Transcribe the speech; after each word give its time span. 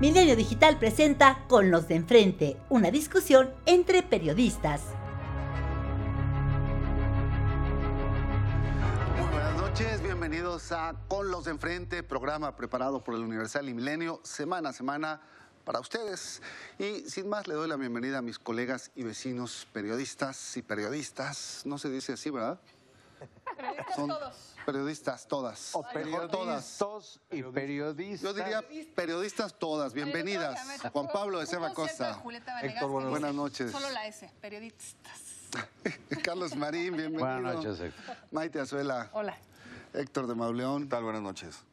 Milenio 0.00 0.34
Digital 0.34 0.78
presenta 0.78 1.44
Con 1.46 1.70
los 1.70 1.86
de 1.86 1.96
enfrente, 1.96 2.56
una 2.70 2.90
discusión 2.90 3.52
entre 3.66 4.02
periodistas. 4.02 4.80
Muy 9.18 9.28
buenas 9.30 9.56
noches, 9.58 10.02
bienvenidos 10.02 10.72
a 10.72 10.94
Con 11.06 11.30
los 11.30 11.44
de 11.44 11.50
enfrente, 11.50 12.02
programa 12.02 12.56
preparado 12.56 13.04
por 13.04 13.14
el 13.14 13.20
Universal 13.20 13.68
y 13.68 13.74
Milenio, 13.74 14.20
semana 14.22 14.70
a 14.70 14.72
semana 14.72 15.20
para 15.66 15.80
ustedes. 15.80 16.40
Y 16.78 17.00
sin 17.00 17.28
más, 17.28 17.46
le 17.46 17.52
doy 17.52 17.68
la 17.68 17.76
bienvenida 17.76 18.20
a 18.20 18.22
mis 18.22 18.38
colegas 18.38 18.92
y 18.94 19.02
vecinos 19.02 19.68
periodistas 19.70 20.56
y 20.56 20.62
periodistas. 20.62 21.60
No 21.66 21.76
se 21.76 21.90
dice 21.90 22.14
así, 22.14 22.30
¿verdad? 22.30 22.58
Periodistas 23.54 23.96
Son 23.96 24.08
todos. 24.08 24.54
Periodistas 24.72 25.26
todas. 25.26 25.74
O 25.74 25.82
Mejor 25.82 26.28
todas. 26.28 26.78
periodistas 26.78 27.20
y 27.32 27.42
periodistas. 27.42 28.20
Yo 28.22 28.32
diría 28.32 28.62
periodistas 28.94 29.58
todas. 29.58 29.92
Bienvenidas. 29.92 30.60
Juan 30.92 31.08
Pablo 31.12 31.40
de 31.40 31.46
Seba 31.46 31.72
Costa. 31.74 32.20
Buenas- 32.22 33.34
noches. 33.34 33.72
Solo 33.72 33.90
la 33.90 34.06
S, 34.06 34.30
periodistas. 34.40 35.20
Carlos 36.22 36.54
Marín, 36.54 36.96
bienvenido. 36.96 37.20
Buenas 37.20 37.54
noches, 37.56 37.80
Héctor. 37.80 38.16
Maite 38.30 38.60
Azuela. 38.60 39.10
Hola. 39.12 39.36
Héctor 39.92 40.28
de 40.28 40.34
Mauleón. 40.36 40.88
tal? 40.88 41.02
Buenas 41.02 41.22
noches. 41.22 41.64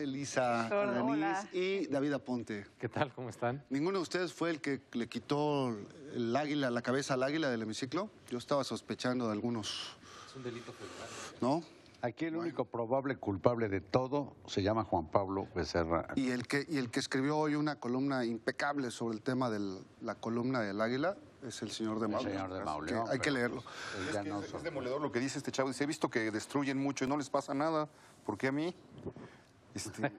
Elisa 0.00 0.68
Denise 0.68 1.00
hola. 1.02 1.48
y 1.52 1.86
David 1.88 2.12
Aponte. 2.12 2.66
¿Qué 2.78 2.88
tal? 2.88 3.12
¿Cómo 3.12 3.28
están? 3.30 3.64
¿Ninguno 3.70 3.98
de 3.98 4.02
ustedes 4.02 4.32
fue 4.32 4.50
el 4.50 4.60
que 4.60 4.80
le 4.92 5.08
quitó 5.08 5.76
el 6.14 6.36
águila, 6.36 6.70
la 6.70 6.82
cabeza 6.82 7.14
al 7.14 7.24
águila 7.24 7.50
del 7.50 7.62
hemiciclo? 7.62 8.08
Yo 8.30 8.38
estaba 8.38 8.62
sospechando 8.62 9.26
de 9.26 9.32
algunos, 9.32 9.96
Es 10.28 10.36
un 10.36 10.44
delito 10.44 10.72
federal. 10.72 11.08
¿no? 11.40 11.64
Aquí 12.06 12.26
el 12.26 12.36
único 12.36 12.64
probable 12.64 13.16
culpable 13.16 13.68
de 13.68 13.80
todo 13.80 14.36
se 14.46 14.62
llama 14.62 14.84
Juan 14.84 15.08
Pablo 15.10 15.48
Becerra. 15.56 16.06
Y 16.14 16.30
el 16.30 16.46
que, 16.46 16.64
y 16.68 16.78
el 16.78 16.88
que 16.88 17.00
escribió 17.00 17.36
hoy 17.36 17.56
una 17.56 17.80
columna 17.80 18.24
impecable 18.24 18.92
sobre 18.92 19.16
el 19.16 19.22
tema 19.22 19.50
de 19.50 19.80
la 20.02 20.14
columna 20.14 20.60
del 20.60 20.80
águila 20.80 21.16
es 21.44 21.62
el 21.62 21.72
señor 21.72 21.98
de 21.98 22.06
El 22.06 22.12
Mauleón. 22.12 22.32
señor 22.32 22.84
de 22.84 22.92
que 22.92 23.10
hay 23.10 23.18
que 23.18 23.30
leerlo. 23.32 23.60
pues, 24.12 24.24
Es, 24.24 24.50
so- 24.50 24.56
es 24.58 24.62
demoledor 24.62 25.00
lo 25.00 25.10
que 25.10 25.18
dice 25.18 25.38
este 25.38 25.50
chavo. 25.50 25.68
Dice, 25.68 25.82
he 25.82 25.86
visto 25.88 26.08
que 26.08 26.30
destruyen 26.30 26.78
mucho 26.78 27.04
y 27.04 27.08
no 27.08 27.16
les 27.16 27.28
pasa 27.28 27.54
nada. 27.54 27.88
¿Por 28.24 28.38
qué 28.38 28.46
a 28.48 28.52
mí? 28.52 28.72
Este, 29.74 30.12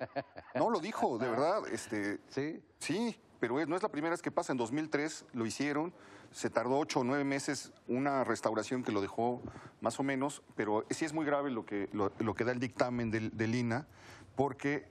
no, 0.56 0.70
lo 0.70 0.82
dijo, 0.82 1.18
de 1.18 1.30
verdad. 1.30 1.62
Este, 1.72 2.20
¿Sí? 2.30 2.62
sí, 2.80 3.18
pero 3.40 3.62
es- 3.62 3.68
no 3.70 3.78
es 3.78 3.82
la 3.84 3.90
primera 3.90 4.12
vez 4.12 4.22
que 4.22 4.30
pasa. 4.32 4.52
En 4.52 4.58
2003 4.58 5.24
lo 5.32 5.46
hicieron. 5.46 5.94
Se 6.32 6.50
tardó 6.50 6.78
ocho 6.78 7.00
o 7.00 7.04
nueve 7.04 7.24
meses 7.24 7.72
una 7.88 8.24
restauración 8.24 8.84
que 8.84 8.92
lo 8.92 9.02
dejó 9.02 9.42
más 9.82 10.00
o 10.00 10.04
menos, 10.04 10.44
pero 10.56 10.86
sí 10.90 11.06
es 11.06 11.14
muy 11.14 11.26
grave 11.26 11.50
lo 11.52 11.66
que, 11.66 11.90
lo, 11.94 12.12
lo 12.20 12.34
que 12.36 12.44
da 12.44 12.52
el 12.52 12.60
dictamen 12.60 13.10
del, 13.12 13.36
del 13.36 13.56
INA, 13.56 13.88
porque 14.36 14.88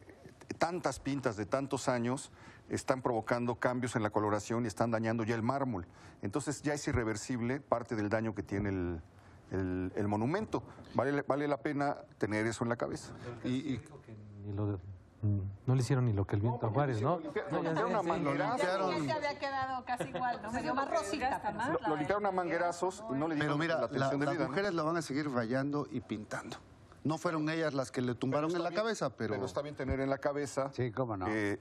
tantas 0.58 0.98
pintas 1.00 1.36
de 1.36 1.46
tantos 1.46 1.88
años 1.88 2.30
están 2.68 3.00
provocando 3.02 3.56
cambios 3.56 3.94
en 3.96 4.02
la 4.02 4.10
coloración 4.10 4.64
y 4.64 4.68
están 4.68 4.90
dañando 4.90 5.22
ya 5.24 5.34
el 5.36 5.42
mármol. 5.42 5.86
Entonces 6.22 6.62
ya 6.62 6.74
es 6.74 6.86
irreversible 6.88 7.60
parte 7.60 7.94
del 7.94 8.08
daño 8.08 8.34
que 8.34 8.42
tiene 8.42 8.70
el, 8.70 9.00
el- 9.52 9.92
el 9.94 10.08
monumento. 10.08 10.64
Vale, 10.94 11.22
vale 11.22 11.46
la 11.46 11.58
pena 11.58 11.96
tener 12.18 12.46
eso 12.46 12.64
en 12.64 12.70
la 12.70 12.76
cabeza. 12.76 13.12
Y, 13.44 13.50
y 13.74 13.80
Ni 14.46 14.52
lo 14.52 14.66
de- 14.72 14.78
no 15.22 15.74
le 15.74 15.80
hicieron 15.80 16.04
ni 16.04 16.12
lo 16.12 16.24
que 16.26 16.36
el 16.36 16.42
viento 16.42 16.66
a 16.66 16.70
Juárez, 16.70 17.00
¿no? 17.02 17.16
Lo 17.18 17.20
limpiaron 17.20 17.52
No, 17.52 17.62
ya 17.92 17.98
a 17.98 18.02
manguerazos. 18.02 18.58
limpiaron. 18.60 18.90
Ya 18.90 19.04
se 19.04 19.12
había 19.12 19.38
quedado 19.38 19.84
casi 19.84 20.04
igual, 20.10 20.40
¿no? 20.42 20.52
Medio 20.52 20.74
más 20.74 20.90
rosita, 20.90 21.40
pero. 21.42 21.72
Lo, 21.82 21.88
lo 21.88 21.96
limpiaron 21.96 22.26
a 22.26 22.30
manguerazos 22.32 23.02
y 23.10 23.12
no 23.14 23.26
le 23.28 23.34
pero 23.34 23.56
dieron 23.56 23.58
mira, 23.58 23.74
la 23.74 23.80
la- 23.80 23.86
atención 23.86 24.20
las 24.20 24.28
debida. 24.28 24.44
¿no? 24.44 24.48
mujeres 24.50 24.74
la 24.74 24.82
van 24.82 24.96
a 24.96 25.02
seguir 25.02 25.30
rayando 25.30 25.86
y 25.90 26.00
pintando. 26.00 26.56
No 27.06 27.18
fueron 27.18 27.48
ellas 27.48 27.72
las 27.72 27.92
que 27.92 28.02
le 28.02 28.16
tumbaron 28.16 28.50
en 28.50 28.62
la 28.64 28.72
cabeza, 28.72 29.10
pero... 29.10 29.34
Pero 29.34 29.46
está 29.46 29.62
bien 29.62 29.76
tener 29.76 30.00
en 30.00 30.10
la 30.10 30.18
cabeza 30.18 30.70
Sí, 30.72 30.90
cómo 30.90 31.16
no. 31.16 31.26
que, 31.26 31.60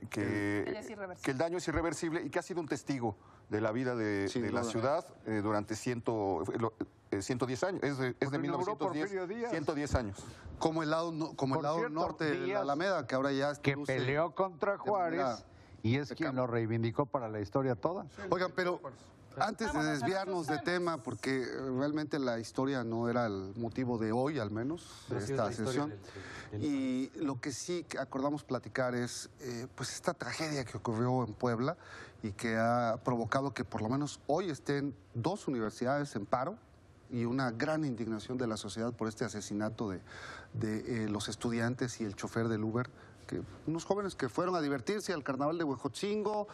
el 1.25 1.37
daño 1.37 1.59
es 1.59 1.67
irreversible 1.67 2.23
y 2.23 2.31
que 2.31 2.39
ha 2.39 2.41
sido 2.41 2.61
un 2.61 2.67
testigo 2.67 3.15
de 3.49 3.61
la 3.61 3.71
vida 3.71 3.95
de, 3.95 4.27
la 4.51 4.63
ciudad 4.63 5.05
eh, 5.27 5.41
durante 5.43 5.75
ciento, 5.75 6.41
eh, 6.51 6.57
lo- 6.57 6.73
eh, 7.11 7.21
110 7.21 7.63
años. 7.63 7.83
Es 7.83 7.99
de, 7.99 8.07
es 8.19 8.31
de 8.31 8.39
Pues 8.39 8.43
inauguró 8.43 8.71
1910. 8.75 9.03
Porfirio 9.05 9.27
Díaz. 9.27 9.51
110 9.51 9.95
años. 9.95 10.17
Como 10.57 10.81
el 10.81 10.89
lado, 10.89 11.11
no- 11.11 11.35
como 11.35 11.57
el 11.57 11.61
lado 11.61 11.77
cierto, 11.77 11.93
norte 11.93 12.25
de 12.25 12.47
la 12.47 12.61
Alameda, 12.61 13.05
que 13.05 13.13
ahora 13.13 13.31
ya 13.31 13.53
Que 13.53 13.77
peleó 13.77 14.33
contra 14.33 14.79
Juárez 14.79 15.45
y 15.83 15.97
es 15.97 16.11
quien 16.13 16.35
lo 16.35 16.47
reivindicó 16.47 17.05
para 17.05 17.29
la 17.29 17.39
historia 17.39 17.75
toda. 17.75 18.07
Oigan, 18.31 18.51
pero 18.55 18.81
antes 19.39 19.73
de 19.73 19.83
desviarnos 19.83 20.47
de 20.47 20.57
tema, 20.59 20.97
porque 20.97 21.45
realmente 21.77 22.19
la 22.19 22.39
historia 22.39 22.83
no 22.83 23.09
era 23.09 23.25
el 23.25 23.53
motivo 23.55 23.97
de 23.97 24.11
hoy, 24.11 24.39
al 24.39 24.51
menos, 24.51 25.05
de 25.09 25.17
esta 25.17 25.51
sesión. 25.51 25.93
Y 26.59 27.09
lo 27.15 27.39
que 27.39 27.51
sí 27.51 27.85
acordamos 27.99 28.43
platicar 28.43 28.95
es, 28.95 29.29
eh, 29.41 29.67
pues, 29.75 29.93
esta 29.93 30.13
tragedia 30.13 30.63
que 30.63 30.77
ocurrió 30.77 31.23
en 31.23 31.33
Puebla 31.33 31.77
y 32.23 32.31
que 32.31 32.57
ha 32.57 32.99
provocado 33.03 33.53
que 33.53 33.63
por 33.63 33.81
lo 33.81 33.89
menos 33.89 34.19
hoy 34.27 34.49
estén 34.49 34.95
dos 35.13 35.47
universidades 35.47 36.15
en 36.15 36.25
paro 36.25 36.57
y 37.11 37.25
una 37.25 37.51
gran 37.51 37.85
indignación 37.85 38.37
de 38.37 38.47
la 38.47 38.57
sociedad 38.57 38.93
por 38.93 39.07
este 39.07 39.25
asesinato 39.25 39.89
de, 39.89 40.01
de, 40.53 41.05
eh, 41.05 41.09
los 41.09 41.27
estudiantes 41.29 42.01
y 42.01 42.03
el 42.03 42.15
chofer 42.15 42.47
del 42.47 42.63
Uber, 42.63 42.89
que 43.27 43.41
unos 43.67 43.85
jóvenes 43.85 44.15
que 44.15 44.29
fueron 44.29 44.55
a 44.55 44.61
divertirse 44.61 45.13
al 45.13 45.23
carnaval 45.23 45.57
de 45.57 45.63
Huejotzingo, 45.63 46.47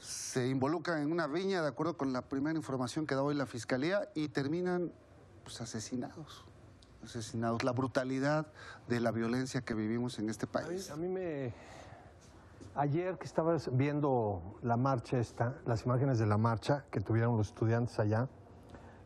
se 0.00 0.48
involucran 0.48 1.02
en 1.02 1.12
una 1.12 1.26
riña, 1.26 1.62
de 1.62 1.68
acuerdo 1.68 1.96
con 1.96 2.12
la 2.12 2.22
primera 2.22 2.56
información 2.56 3.06
que 3.06 3.14
da 3.14 3.22
hoy 3.22 3.34
la 3.34 3.46
fiscalía, 3.46 4.08
y 4.14 4.28
terminan 4.28 4.92
pues, 5.44 5.60
asesinados. 5.60 6.46
Asesinados. 7.04 7.62
La 7.64 7.72
brutalidad 7.72 8.46
de 8.88 9.00
la 9.00 9.10
violencia 9.10 9.60
que 9.60 9.74
vivimos 9.74 10.18
en 10.18 10.30
este 10.30 10.46
país. 10.46 10.90
a 10.90 10.96
mí 10.96 11.08
me... 11.08 11.52
Ayer 12.76 13.18
que 13.18 13.26
estabas 13.26 13.76
viendo 13.76 14.58
la 14.62 14.76
marcha 14.76 15.18
esta, 15.18 15.56
las 15.66 15.84
imágenes 15.84 16.18
de 16.18 16.26
la 16.26 16.38
marcha 16.38 16.84
que 16.90 17.00
tuvieron 17.00 17.36
los 17.36 17.48
estudiantes 17.48 17.98
allá 17.98 18.28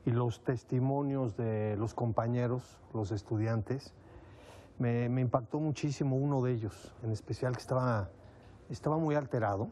y 0.05 0.11
los 0.11 0.45
testimonios 0.45 1.35
de 1.37 1.75
los 1.79 1.95
compañeros, 1.95 2.79
los 2.93 3.11
estudiantes, 3.11 3.95
me, 4.79 5.09
me 5.09 5.23
impactó 5.23 5.61
muchísimo 5.61 6.17
uno 6.17 6.43
de 6.43 6.53
ellos, 6.53 6.93
en 7.03 7.11
especial 7.11 7.55
que 7.55 7.63
estaba, 7.63 8.11
estaba 8.69 8.99
muy 8.99 9.15
alterado 9.15 9.71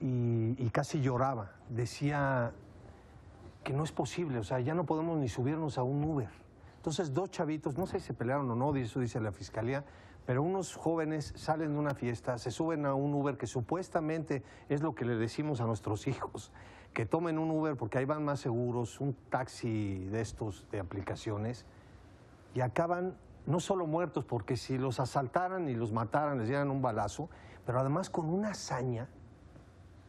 y, 0.00 0.70
casi 0.70 1.00
lloraba. 1.00 1.52
Decía 1.68 2.52
que 3.64 3.72
no 3.72 3.84
es 3.84 3.92
posible, 3.92 4.38
o 4.38 4.44
sea, 4.44 4.60
ya 4.60 4.74
no 4.74 4.84
podemos 4.84 5.18
ni 5.18 5.28
subirnos 5.28 5.78
a 5.78 5.82
un 5.82 6.04
Uber. 6.04 6.28
Entonces, 6.76 7.12
dos 7.12 7.30
chavitos, 7.30 7.76
no 7.76 7.86
sé 7.86 7.98
si 7.98 8.06
se 8.06 8.14
pelearon 8.14 8.48
o 8.50 8.54
no, 8.54 8.74
eso 8.76 9.00
dice 9.00 9.20
la 9.20 9.32
fiscalía, 9.32 9.84
pero 10.24 10.42
unos 10.42 10.76
jóvenes 10.76 11.32
salen 11.36 11.72
de 11.72 11.78
una 11.78 11.94
fiesta, 11.94 12.38
se 12.38 12.50
suben 12.50 12.86
a 12.86 12.94
un 12.94 13.14
Uber 13.14 13.36
que 13.36 13.46
supuestamente 13.46 14.42
es 14.68 14.82
lo 14.82 14.94
que 14.94 15.04
le 15.04 15.16
decimos 15.16 15.60
a 15.60 15.66
nuestros 15.66 16.06
hijos, 16.08 16.52
que 16.92 17.06
tomen 17.06 17.38
un 17.38 17.50
Uber 17.50 17.76
porque 17.76 17.98
ahí 17.98 18.04
van 18.04 18.24
más 18.24 18.40
seguros, 18.40 19.00
un 19.00 19.14
taxi 19.30 20.04
de 20.06 20.20
estos 20.20 20.66
de 20.70 20.78
aplicaciones, 20.78 21.64
y 22.54 22.60
acaban 22.60 23.16
no 23.46 23.60
solo 23.60 23.86
muertos, 23.86 24.24
porque 24.24 24.56
si 24.56 24.78
los 24.78 25.00
asaltaran 25.00 25.68
y 25.68 25.74
los 25.74 25.92
mataran, 25.92 26.38
les 26.38 26.48
dieran 26.48 26.70
un 26.70 26.82
balazo, 26.82 27.28
pero 27.64 27.80
además 27.80 28.10
con 28.10 28.26
una 28.26 28.50
hazaña 28.50 29.08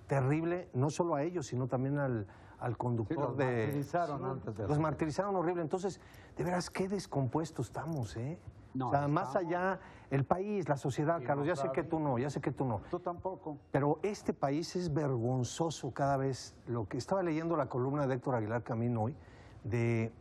terrible, 0.07 0.69
no 0.73 0.90
solo 0.90 1.16
a 1.16 1.23
ellos, 1.23 1.47
sino 1.47 1.68
también 1.68 1.97
al, 2.00 2.28
al 2.59 2.78
conductor 2.78 3.18
los 3.18 3.38
de... 3.38 3.45
martirizaron 3.45 4.25
antes 4.25 4.56
de 4.57 4.68
Los 4.68 4.79
martirizaron 4.79 5.35
horrible. 5.35 5.62
Entonces, 5.62 6.00
de 6.35 6.44
veras, 6.44 6.69
qué 6.69 6.88
descompuestos 6.88 7.68
estamos, 7.68 8.16
¿eh? 8.17 8.40
No, 8.73 8.90
o 8.90 8.91
sea, 8.91 9.07
más 9.07 9.29
estamos- 9.29 9.47
allá, 9.47 9.79
el 10.12 10.23
país, 10.23 10.69
la 10.69 10.78
sociedad, 10.78 11.22
Carlos, 11.25 11.47
ya 11.47 11.56
sé 11.56 11.72
que 11.72 11.84
tú 11.84 12.00
no, 12.00 12.17
ya 12.19 12.29
sé 12.29 12.41
que 12.41 12.51
tú 12.51 12.63
no. 12.66 12.81
Tú 12.91 13.00
tampoco. 13.00 13.57
Pero 13.72 14.00
este 14.03 14.34
país 14.34 14.75
es 14.75 14.94
vergonzoso 14.94 15.91
cada 15.91 16.17
vez. 16.17 16.56
Lo 16.67 16.88
que 16.88 16.97
estaba 16.97 17.23
leyendo 17.23 17.57
la 17.57 17.67
columna 17.67 18.06
de 18.07 18.16
Héctor 18.16 18.35
Aguilar 18.35 18.63
Camino 18.63 19.03
hoy, 19.03 19.16
de, 19.63 20.12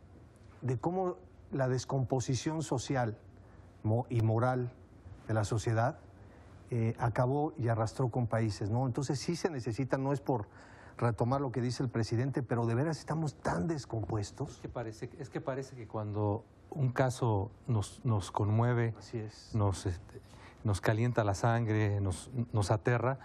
de 0.61 0.77
cómo 0.79 1.15
la 1.51 1.67
descomposición 1.69 2.61
social 2.61 3.17
y 4.09 4.21
moral 4.21 4.71
de 5.27 5.33
la 5.33 5.43
sociedad 5.43 5.99
eh, 6.71 6.95
acabó 6.99 7.53
y 7.57 7.67
arrastró 7.69 8.09
con 8.09 8.27
países, 8.27 8.69
¿no? 8.69 8.85
Entonces 8.87 9.19
sí 9.19 9.35
se 9.35 9.49
necesita, 9.49 9.97
no 9.97 10.11
es 10.13 10.19
por 10.21 10.47
retomar 10.97 11.41
lo 11.41 11.51
que 11.51 11.61
dice 11.61 11.83
el 11.83 11.89
presidente, 11.89 12.41
pero 12.43 12.65
de 12.65 12.75
veras 12.75 12.97
estamos 12.99 13.35
tan 13.35 13.63
Es 13.63 13.67
descompuestos. 13.69 14.57
que 14.57 14.67
parece, 14.69 15.09
es 15.19 15.29
que 15.29 15.39
parece 15.41 15.75
que 15.75 15.87
cuando 15.87 16.43
un 16.71 16.89
caso 16.91 17.51
nos, 17.67 18.03
nos 18.03 18.31
conmueve, 18.31 18.93
Así 18.97 19.17
es. 19.19 19.51
nos, 19.53 19.85
este, 19.85 20.19
nos 20.63 20.81
calienta 20.81 21.23
la 21.23 21.35
sangre, 21.35 22.01
nos, 22.01 22.31
nos 22.51 22.71
aterra, 22.71 23.19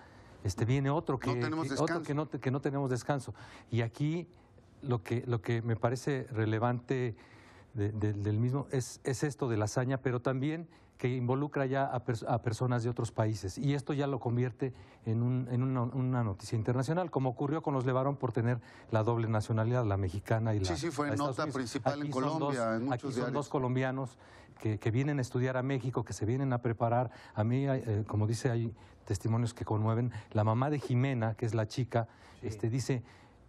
este, 0.44 0.64
viene 0.64 0.90
otro 0.90 1.18
que, 1.18 1.34
No 1.34 1.40
tenemos 1.44 1.66
que- 1.68 1.74
otro 1.74 1.86
descanso. 1.98 2.06
que, 2.06 2.14
no, 2.14 2.28
que 2.28 2.50
no 2.50 2.60
tenemos 2.60 2.90
descanso. 2.90 3.34
Y 3.70 3.80
aquí 3.80 4.28
lo 4.82 5.02
que, 5.02 5.24
lo 5.26 5.40
que 5.40 5.62
me 5.62 5.76
parece 5.76 6.26
relevante 6.30 7.16
de- 7.74 7.90
de- 7.92 8.12
del 8.12 8.38
mismo 8.38 8.66
es, 8.70 9.00
es 9.04 9.22
esto 9.22 9.48
de 9.48 9.56
la 9.56 9.64
hazaña, 9.64 9.98
pero 9.98 10.20
también 10.20 10.68
que 11.02 11.08
involucra 11.08 11.66
ya 11.66 11.86
a, 11.86 12.04
pers- 12.04 12.24
a 12.28 12.42
personas 12.42 12.84
de 12.84 12.88
otros 12.88 13.10
países. 13.10 13.58
Y 13.58 13.74
esto 13.74 13.92
ya 13.92 14.06
lo 14.06 14.20
convierte 14.20 14.72
en, 15.04 15.20
un- 15.24 15.48
en 15.50 15.64
una, 15.64 15.82
una 15.82 16.22
noticia 16.22 16.54
internacional, 16.56 17.10
como 17.10 17.28
ocurrió 17.30 17.60
con 17.60 17.74
los 17.74 17.84
Levarón 17.84 18.14
por 18.14 18.30
tener 18.30 18.60
la 18.92 19.02
doble 19.02 19.26
nacionalidad, 19.26 19.84
la 19.84 19.96
mexicana 19.96 20.54
y 20.54 20.60
la 20.60 20.64
Sí, 20.66 20.76
sí, 20.76 20.90
fue 20.92 21.06
la 21.06 21.10
de 21.10 21.14
Estados 21.16 21.30
nota 21.38 21.42
Unidos. 21.42 21.54
principal 21.56 21.94
en 21.94 22.02
Aquí 22.02 22.10
Colombia, 22.12 22.64
dos- 22.66 22.76
en 22.76 22.84
muchos 22.84 22.92
Aquí 22.94 23.02
son 23.02 23.14
diarios. 23.14 23.32
dos 23.34 23.48
colombianos 23.48 24.16
que, 24.60 24.78
que 24.78 24.90
vienen 24.92 25.18
a 25.18 25.22
estudiar 25.22 25.56
a 25.56 25.64
México, 25.64 26.04
que 26.04 26.12
se 26.12 26.24
vienen 26.24 26.52
a 26.52 26.58
preparar. 26.62 27.10
A 27.34 27.42
mí, 27.42 27.66
eh, 27.66 28.04
como 28.06 28.28
dice, 28.28 28.52
hay 28.52 28.72
testimonios 29.04 29.54
que 29.54 29.64
conmueven. 29.64 30.12
La 30.30 30.44
mamá 30.44 30.70
de 30.70 30.78
Jimena, 30.78 31.34
que 31.34 31.46
es 31.46 31.54
la 31.54 31.66
chica, 31.66 32.06
este, 32.42 32.70
dice, 32.70 33.02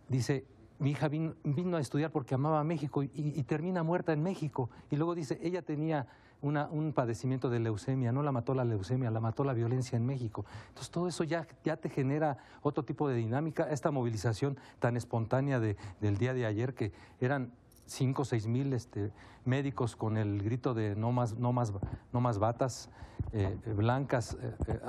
dice, 0.09 0.43
mi 0.79 0.89
hija 0.89 1.07
vino, 1.07 1.35
vino 1.43 1.77
a 1.77 1.81
estudiar 1.81 2.09
porque 2.09 2.33
amaba 2.33 2.59
a 2.59 2.63
México 2.63 3.03
y, 3.03 3.11
y 3.13 3.43
termina 3.43 3.83
muerta 3.83 4.11
en 4.11 4.23
México. 4.23 4.71
Y 4.89 4.95
luego 4.95 5.13
dice, 5.13 5.37
ella 5.43 5.61
tenía 5.61 6.07
un 6.43 6.91
padecimiento 6.93 7.49
de 7.49 7.59
leucemia, 7.59 8.11
no 8.11 8.21
la 8.21 8.31
mató 8.31 8.53
la 8.53 8.65
leucemia, 8.65 9.09
la 9.09 9.21
mató 9.21 9.43
la 9.43 9.53
violencia 9.53 9.95
en 9.95 10.05
México. 10.05 10.45
Entonces 10.67 10.91
todo 10.91 11.07
eso 11.07 11.23
ya, 11.23 11.47
ya 11.63 11.77
te 11.77 11.89
genera 11.89 12.37
otro 12.61 12.83
tipo 12.83 13.07
de 13.07 13.15
dinámica, 13.15 13.69
esta 13.71 13.91
movilización 13.91 14.57
tan 14.79 14.97
espontánea 14.97 15.59
de- 15.59 15.77
del 16.01 16.17
día 16.17 16.33
de 16.33 16.45
ayer 16.45 16.73
que 16.73 16.91
eran 17.21 17.51
cinco 17.85 18.21
o 18.23 18.25
seis 18.25 18.45
mil 18.47 18.73
este, 18.73 19.11
médicos 19.45 19.95
con 19.95 20.17
el 20.17 20.41
grito 20.43 20.73
de 20.73 20.95
no 20.95 21.11
más, 21.11 21.37
no 21.37 21.53
más, 21.53 21.73
no 22.11 22.21
más 22.21 22.39
batas 22.39 22.89
eh, 23.31 23.57
eh, 23.65 23.73
blancas, 23.73 24.37
eh, 24.67 24.79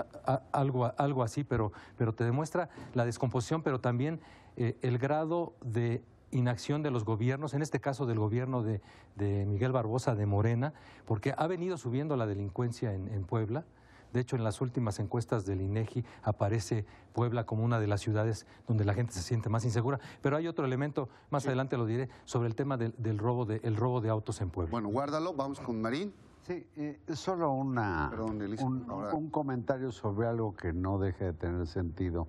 algo, 0.53 0.93
algo 0.97 1.23
así, 1.23 1.45
pero, 1.45 1.73
pero 1.97 2.15
te 2.15 2.25
demuestra 2.25 2.69
la 2.95 3.05
descomposición, 3.05 3.63
pero 3.63 3.81
también 3.81 4.21
el 4.57 4.99
grado 4.99 5.55
de 5.65 6.05
inacción 6.35 6.83
de 6.83 6.91
los 6.91 7.05
gobiernos, 7.05 7.55
en 7.55 7.63
este 7.63 7.81
caso 7.81 8.07
del 8.07 8.19
gobierno 8.19 8.63
de, 8.63 8.81
de 9.17 9.47
Miguel 9.47 9.73
Barbosa 9.73 10.15
de 10.15 10.27
Morena, 10.27 10.73
porque 11.07 11.35
ha 11.37 11.47
venido 11.47 11.77
subiendo 11.79 12.17
la 12.17 12.27
delincuencia 12.27 12.93
en, 12.95 13.09
en 13.09 13.25
Puebla. 13.25 13.65
De 14.13 14.21
hecho, 14.21 14.37
en 14.37 14.45
las 14.45 14.61
últimas 14.61 15.01
encuestas 15.01 15.45
del 15.45 15.61
INEGI 15.61 16.05
aparece 16.23 16.87
Puebla 17.13 17.47
como 17.47 17.65
una 17.65 17.81
de 17.81 17.89
las 17.89 18.01
ciudades 18.01 18.47
donde 18.69 18.85
la 18.85 18.95
gente 18.95 19.13
se 19.13 19.23
siente 19.23 19.49
más 19.49 19.65
insegura. 19.65 19.99
Pero 20.23 20.37
hay 20.37 20.47
otro 20.47 20.65
elemento, 20.65 21.09
más 21.31 21.47
adelante 21.47 21.77
lo 21.77 21.85
diré, 21.85 22.09
sobre 22.25 22.47
el 22.49 22.55
tema 22.55 22.77
del, 22.77 22.95
del 22.97 23.19
robo, 23.19 23.45
de, 23.45 23.61
el 23.65 23.75
robo 23.77 24.01
de 24.01 24.11
autos 24.11 24.41
en 24.41 24.51
Puebla. 24.51 24.71
Bueno, 24.71 24.89
guárdalo, 24.91 25.35
vamos 25.35 25.59
con 25.59 25.83
Marín. 25.83 26.15
Sí, 26.43 26.65
eh, 26.77 27.01
solo 27.15 27.51
una, 27.53 28.09
Perdón, 28.11 28.41
Elisa, 28.43 28.65
un, 28.65 28.85
ahora- 28.89 29.15
un 29.15 29.31
comentario 29.31 29.91
sobre 29.91 30.29
algo 30.29 30.55
que 30.55 30.73
no 30.73 30.99
deja 30.99 31.25
de 31.25 31.33
tener 31.33 31.67
sentido. 31.67 32.29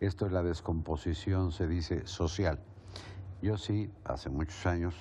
Esto 0.00 0.26
de 0.26 0.30
la 0.30 0.42
descomposición 0.44 1.50
se 1.52 1.66
dice 1.66 2.06
social. 2.06 2.60
Yo 3.40 3.56
sí, 3.56 3.90
hace 4.04 4.30
muchos 4.30 4.66
años, 4.66 4.94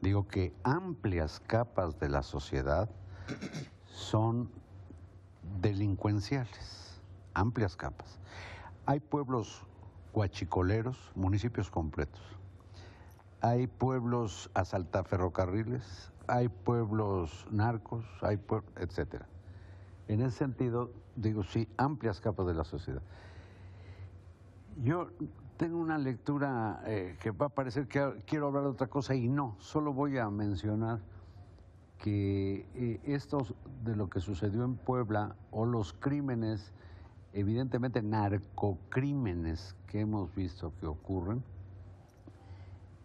digo 0.00 0.26
que 0.28 0.54
amplias 0.62 1.40
capas 1.40 1.98
de 1.98 2.08
la 2.08 2.22
sociedad 2.22 2.88
son 3.86 4.50
delincuenciales, 5.60 7.00
amplias 7.34 7.76
capas. 7.76 8.18
Hay 8.86 9.00
pueblos 9.00 9.64
guachicoleros, 10.12 11.10
municipios 11.14 11.70
completos. 11.70 12.20
Hay 13.40 13.66
pueblos 13.66 14.50
asaltaferrocarriles, 14.54 16.12
hay 16.28 16.48
pueblos 16.48 17.46
narcos, 17.50 18.04
hay 18.20 18.36
pue- 18.36 18.62
etcétera. 18.76 19.26
En 20.06 20.20
ese 20.20 20.38
sentido, 20.38 20.92
digo, 21.16 21.42
sí, 21.42 21.68
amplias 21.76 22.20
capas 22.20 22.46
de 22.46 22.54
la 22.54 22.62
sociedad. 22.64 23.02
Yo 24.76 25.08
tengo 25.62 25.78
una 25.78 25.96
lectura 25.96 26.82
eh, 26.86 27.16
que 27.20 27.30
va 27.30 27.46
a 27.46 27.48
parecer 27.48 27.86
que 27.86 28.24
quiero 28.26 28.48
hablar 28.48 28.64
de 28.64 28.70
otra 28.70 28.88
cosa 28.88 29.14
y 29.14 29.28
no, 29.28 29.54
solo 29.60 29.92
voy 29.92 30.18
a 30.18 30.28
mencionar 30.28 30.98
que 31.98 32.66
eh, 32.74 33.00
esto 33.04 33.46
de 33.84 33.94
lo 33.94 34.10
que 34.10 34.18
sucedió 34.18 34.64
en 34.64 34.74
Puebla 34.74 35.36
o 35.52 35.64
los 35.64 35.92
crímenes, 35.92 36.72
evidentemente 37.32 38.02
narcocrímenes 38.02 39.76
que 39.86 40.00
hemos 40.00 40.34
visto 40.34 40.72
que 40.80 40.86
ocurren, 40.88 41.44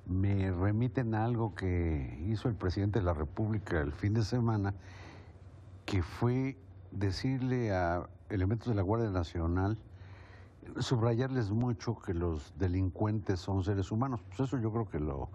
me 0.08 0.52
remiten 0.52 1.14
a 1.14 1.26
algo 1.26 1.54
que 1.54 2.26
hizo 2.28 2.50
el 2.50 2.56
presidente 2.56 2.98
de 2.98 3.06
la 3.06 3.14
República 3.14 3.80
el 3.82 3.92
fin 3.92 4.16
de 4.16 4.24
semana, 4.24 4.74
que 5.86 6.02
fue 6.02 6.58
decirle 6.90 7.72
a 7.72 8.10
elementos 8.32 8.68
de 8.68 8.74
la 8.74 8.82
Guardia 8.82 9.12
Nacional, 9.12 9.78
subrayarles 10.80 11.52
mucho 11.52 11.98
que 11.98 12.14
los 12.14 12.54
delincuentes 12.58 13.40
son 13.40 13.64
seres 13.64 13.92
humanos. 13.92 14.22
Pues 14.28 14.42
eso 14.42 14.58
yo 14.58 14.72
creo 14.72 14.90
que 14.90 15.00
lo, 15.00 15.30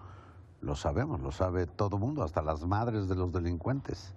lo 0.61 0.75
sabemos, 0.77 1.21
lo 1.21 1.33
sabe 1.33 1.67
todo 1.67 1.97
el 1.97 2.03
mundo, 2.03 2.23
hasta 2.23 2.43
las 2.43 2.65
madres 2.65 3.09
de 3.09 3.15
los 3.15 3.33
delincuentes. 3.33 4.15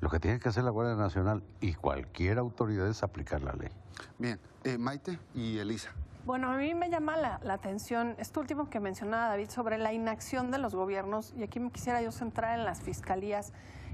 Lo 0.00 0.10
que 0.10 0.18
tiene 0.18 0.40
que 0.40 0.48
hacer 0.48 0.64
la 0.64 0.70
Guardia 0.70 0.96
Nacional 0.96 1.44
y 1.60 1.74
cualquier 1.74 2.38
autoridad 2.38 2.88
es 2.88 3.02
aplicar 3.02 3.42
la 3.42 3.52
ley. 3.52 3.70
Bien, 4.18 4.40
eh, 4.64 4.76
Maite 4.76 5.18
y 5.34 5.58
Elisa. 5.58 5.90
Bueno, 6.24 6.50
a 6.50 6.56
mí 6.56 6.74
me 6.74 6.88
llama 6.90 7.16
la, 7.16 7.40
la 7.42 7.54
atención 7.54 8.14
esto 8.18 8.40
último 8.40 8.70
que 8.70 8.78
mencionaba 8.80 9.28
David 9.28 9.50
sobre 9.50 9.78
la 9.78 9.92
inacción 9.92 10.50
de 10.50 10.58
los 10.58 10.74
gobiernos, 10.74 11.34
y 11.36 11.42
aquí 11.42 11.60
me 11.60 11.70
quisiera 11.70 12.00
yo 12.02 12.12
centrar 12.12 12.58
en 12.58 12.64
las 12.64 12.80
fiscalías. 12.80 13.52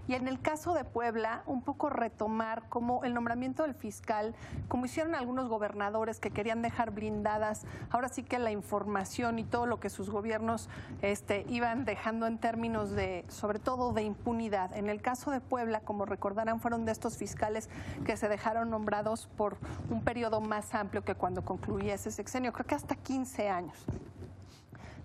Y 0.08 0.14
en 0.14 0.26
el 0.26 0.40
caso 0.40 0.72
de 0.72 0.84
Puebla, 0.84 1.42
un 1.44 1.60
poco 1.60 1.90
retomar 1.90 2.62
como 2.70 3.04
el 3.04 3.12
nombramiento 3.12 3.62
del 3.64 3.74
fiscal, 3.74 4.34
como 4.66 4.86
hicieron 4.86 5.14
algunos 5.14 5.48
gobernadores 5.48 6.18
que 6.18 6.30
querían 6.30 6.62
dejar 6.62 6.92
blindadas, 6.92 7.66
ahora 7.90 8.08
sí 8.08 8.22
que 8.22 8.38
la 8.38 8.50
información 8.50 9.38
y 9.38 9.44
todo 9.44 9.66
lo 9.66 9.80
que 9.80 9.90
sus 9.90 10.08
gobiernos 10.08 10.70
este, 11.02 11.44
iban 11.50 11.84
dejando 11.84 12.26
en 12.26 12.38
términos 12.38 12.92
de, 12.92 13.26
sobre 13.28 13.58
todo 13.58 13.92
de 13.92 14.02
impunidad. 14.02 14.74
En 14.74 14.88
el 14.88 15.02
caso 15.02 15.30
de 15.30 15.42
Puebla, 15.42 15.80
como 15.80 16.06
recordarán, 16.06 16.58
fueron 16.58 16.86
de 16.86 16.92
estos 16.92 17.18
fiscales 17.18 17.68
que 18.06 18.16
se 18.16 18.30
dejaron 18.30 18.70
nombrados 18.70 19.28
por 19.36 19.58
un 19.90 20.02
periodo 20.02 20.40
más 20.40 20.74
amplio 20.74 21.04
que 21.04 21.14
cuando 21.14 21.44
concluía 21.44 21.94
ese 21.94 22.10
sexenio, 22.10 22.54
creo 22.54 22.66
que 22.66 22.74
hasta 22.74 22.94
15 22.94 23.50
años. 23.50 23.84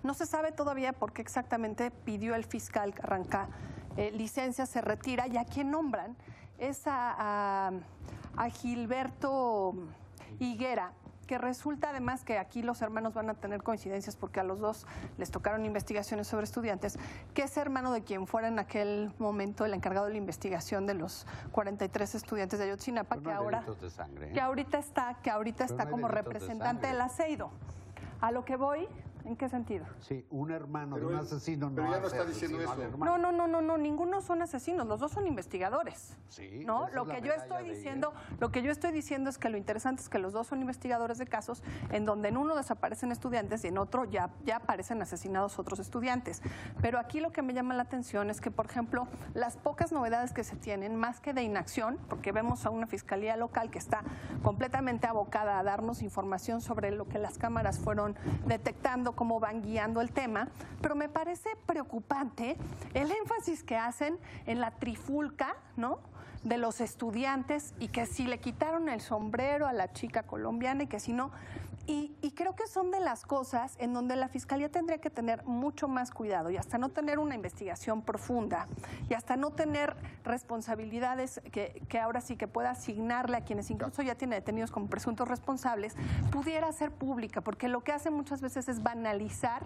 No 0.01 0.13
se 0.13 0.25
sabe 0.25 0.51
todavía 0.51 0.93
por 0.93 1.11
qué 1.13 1.21
exactamente 1.21 1.91
pidió 1.91 2.35
el 2.35 2.43
fiscal 2.43 2.93
que 2.93 3.01
arranca 3.01 3.47
eh, 3.97 4.11
licencia, 4.11 4.65
se 4.65 4.81
retira 4.81 5.27
y 5.27 5.37
a 5.37 5.45
quién 5.45 5.71
nombran 5.71 6.15
es 6.57 6.87
a, 6.87 7.67
a- 7.67 7.71
a 8.37 8.49
Gilberto 8.49 9.73
Higuera, 10.39 10.91
que 11.27 11.37
resulta 11.37 11.89
además 11.91 12.23
que 12.23 12.37
aquí 12.37 12.61
los 12.63 12.81
hermanos 12.81 13.13
van 13.13 13.29
a 13.29 13.33
tener 13.33 13.63
coincidencias 13.63 14.15
porque 14.17 14.39
a 14.39 14.43
los 14.43 14.59
dos 14.59 14.85
les 15.17 15.31
tocaron 15.31 15.65
investigaciones 15.65 16.27
sobre 16.27 16.43
estudiantes, 16.43 16.97
que 17.33 17.43
es 17.43 17.55
hermano 17.57 17.91
de 17.93 18.03
quien 18.03 18.27
fuera 18.27 18.49
en 18.49 18.59
aquel 18.59 19.11
momento 19.19 19.65
el 19.65 19.73
encargado 19.73 20.07
de 20.07 20.11
la 20.13 20.17
investigación 20.17 20.85
de 20.85 20.95
los 20.95 21.25
43 21.53 22.15
estudiantes 22.15 22.59
de 22.59 22.65
Ayotzinapa, 22.65 23.15
no 23.15 23.23
que 23.23 23.31
ahora 23.31 23.59
delitos 23.61 23.81
de 23.81 23.89
sangre, 23.89 24.29
¿eh? 24.29 24.33
que 24.33 24.41
ahorita 24.41 24.77
está, 24.79 25.15
que 25.23 25.29
ahorita 25.31 25.65
Pero 25.65 25.73
está 25.73 25.85
no 25.85 25.91
como 25.91 26.07
delitos 26.07 26.25
de 26.25 26.29
representante 26.39 26.87
sangre. 26.87 26.91
del 26.91 27.01
aceido. 27.01 27.51
A 28.19 28.31
lo 28.31 28.43
que 28.45 28.55
voy, 28.57 28.87
¿en 29.25 29.35
qué 29.35 29.49
sentido? 29.49 29.85
Sí, 29.99 30.25
un 30.29 30.51
hermano 30.51 30.95
Pero 30.95 31.07
de 31.09 31.13
un 31.15 31.19
él- 31.19 31.25
asesino 31.25 31.69
no 31.69 31.75
pero 31.75 31.91
ya 31.91 31.99
no 31.99 32.07
está 32.07 32.25
diciendo 32.25 32.61
eso. 32.61 32.81
hermano. 32.81 33.05
No, 33.05 33.17
no, 33.17 33.31
no, 33.31 33.47
no, 33.47 33.61
no, 33.61 33.77
ninguno 33.77 34.21
son 34.21 34.41
asesinos, 34.41 34.87
los 34.87 34.99
dos 34.99 35.11
son 35.11 35.27
investigadores. 35.27 36.17
Sí, 36.29 36.63
¿no? 36.65 36.87
Lo 36.89 37.05
que 37.05 37.21
yo 37.21 37.33
estoy 37.33 37.69
diciendo, 37.69 38.13
lo 38.39 38.51
que 38.51 38.61
yo 38.61 38.71
estoy 38.71 38.91
diciendo 38.91 39.29
es 39.29 39.37
que 39.37 39.49
lo 39.49 39.57
interesante 39.57 40.01
es 40.01 40.09
que 40.09 40.19
los 40.19 40.33
dos 40.33 40.47
son 40.47 40.61
investigadores 40.61 41.17
de 41.17 41.25
casos 41.27 41.63
en 41.91 42.05
donde 42.05 42.29
en 42.29 42.37
uno 42.37 42.55
desaparecen 42.55 43.11
estudiantes 43.11 43.63
y 43.63 43.67
en 43.67 43.77
otro 43.77 44.05
ya, 44.05 44.29
ya 44.45 44.57
aparecen 44.57 45.01
asesinados 45.01 45.59
otros 45.59 45.79
estudiantes. 45.79 46.41
Pero 46.81 46.99
aquí 46.99 47.19
lo 47.19 47.31
que 47.31 47.41
me 47.41 47.53
llama 47.53 47.73
la 47.75 47.83
atención 47.83 48.29
es 48.29 48.41
que, 48.41 48.51
por 48.51 48.65
ejemplo, 48.65 49.07
las 49.33 49.57
pocas 49.57 49.91
novedades 49.91 50.33
que 50.33 50.43
se 50.43 50.55
tienen, 50.55 50.95
más 50.95 51.19
que 51.19 51.33
de 51.33 51.43
inacción, 51.43 51.97
porque 52.09 52.31
vemos 52.31 52.65
a 52.65 52.69
una 52.69 52.87
fiscalía 52.87 53.37
local 53.37 53.71
que 53.71 53.79
está 53.79 54.01
completamente 54.43 55.07
abocada 55.07 55.59
a 55.59 55.63
darnos 55.63 56.01
información 56.01 56.61
sobre 56.61 56.91
lo 56.91 57.07
que 57.07 57.19
las 57.19 57.37
cámaras 57.37 57.79
fueron 57.79 58.15
detectando, 58.45 59.12
cómo 59.13 59.39
van 59.39 59.61
guiando 59.61 60.01
el 60.01 60.11
tema, 60.11 60.49
pero 60.81 60.95
me 60.95 61.09
parece 61.09 61.49
preocupante 61.65 62.57
el 62.93 63.11
énfasis 63.11 63.63
que 63.63 63.77
hacen 63.77 64.17
en 64.45 64.59
la 64.59 64.71
trifulca, 64.71 65.55
¿no? 65.77 65.99
de 66.43 66.57
los 66.57 66.81
estudiantes 66.81 67.73
y 67.79 67.87
que 67.87 68.05
si 68.05 68.27
le 68.27 68.39
quitaron 68.39 68.89
el 68.89 69.01
sombrero 69.01 69.65
a 69.65 69.73
la 69.73 69.93
chica 69.93 70.23
colombiana 70.23 70.83
y 70.83 70.87
que 70.87 70.99
si 70.99 71.13
no. 71.13 71.31
Y, 71.85 72.15
y 72.21 72.31
creo 72.31 72.55
que 72.55 72.65
son 72.67 72.91
de 72.91 73.01
las 73.01 73.25
cosas 73.25 73.75
en 73.77 73.93
donde 73.93 74.15
la 74.15 74.29
fiscalía 74.29 74.69
tendría 74.71 74.99
que 74.99 75.09
tener 75.09 75.43
mucho 75.43 75.89
más 75.89 76.11
cuidado 76.11 76.49
y 76.49 76.55
hasta 76.55 76.77
no 76.77 76.87
tener 76.89 77.19
una 77.19 77.35
investigación 77.35 78.01
profunda 78.01 78.67
y 79.09 79.15
hasta 79.15 79.35
no 79.35 79.49
tener 79.51 79.93
responsabilidades 80.23 81.41
que, 81.51 81.81
que 81.89 81.99
ahora 81.99 82.21
sí 82.21 82.37
que 82.37 82.47
pueda 82.47 82.71
asignarle 82.71 83.35
a 83.37 83.41
quienes 83.43 83.69
incluso 83.69 84.01
ya 84.01 84.15
tiene 84.15 84.35
detenidos 84.35 84.71
como 84.71 84.87
presuntos 84.87 85.27
responsables, 85.27 85.95
pudiera 86.31 86.71
ser 86.71 86.91
pública, 86.91 87.41
porque 87.41 87.67
lo 87.67 87.81
que 87.83 87.91
hace 87.91 88.11
muchas 88.11 88.39
veces 88.41 88.69
es 88.69 88.81
banalizar 88.81 89.65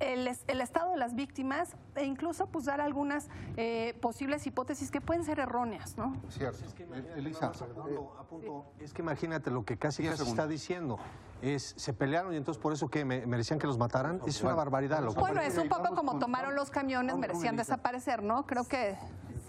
el, 0.00 0.26
es- 0.26 0.42
el 0.48 0.60
estado 0.60 0.90
de 0.92 0.96
las 0.96 1.14
víctimas 1.14 1.76
e 1.94 2.04
incluso 2.04 2.46
pues 2.46 2.64
dar 2.64 2.80
algunas 2.80 3.28
eh, 3.56 3.96
posibles 4.00 4.46
hipótesis 4.46 4.90
que 4.90 5.00
pueden 5.00 5.24
ser 5.24 5.38
erróneas, 5.38 5.96
¿no? 5.96 6.16
Cierto. 6.28 6.58
Eh, 6.92 7.12
Elisa, 7.16 7.52
Perdón, 7.52 7.94
lo 7.94 8.18
apunto. 8.18 8.64
Es 8.80 8.92
que 8.92 9.02
imagínate 9.02 9.50
lo 9.50 9.64
que 9.64 9.76
casi, 9.76 10.02
casi 10.02 10.22
está 10.28 10.46
diciendo. 10.46 10.98
Es, 11.42 11.74
se 11.76 11.92
pelearon 11.92 12.32
y 12.32 12.36
entonces 12.36 12.62
por 12.62 12.72
eso 12.72 12.88
que 12.88 13.04
me, 13.04 13.26
merecían 13.26 13.58
que 13.58 13.66
los 13.66 13.76
mataran. 13.76 14.20
Es 14.26 14.42
una 14.42 14.54
barbaridad. 14.54 15.02
Lo 15.02 15.12
que 15.12 15.20
Bueno, 15.20 15.40
es 15.40 15.58
un 15.58 15.68
poco 15.68 15.94
como 15.94 16.18
tomaron 16.18 16.54
los 16.54 16.70
camiones, 16.70 17.16
merecían 17.16 17.56
desaparecer, 17.56 18.22
¿no? 18.22 18.46
Creo 18.46 18.64
que 18.64 18.96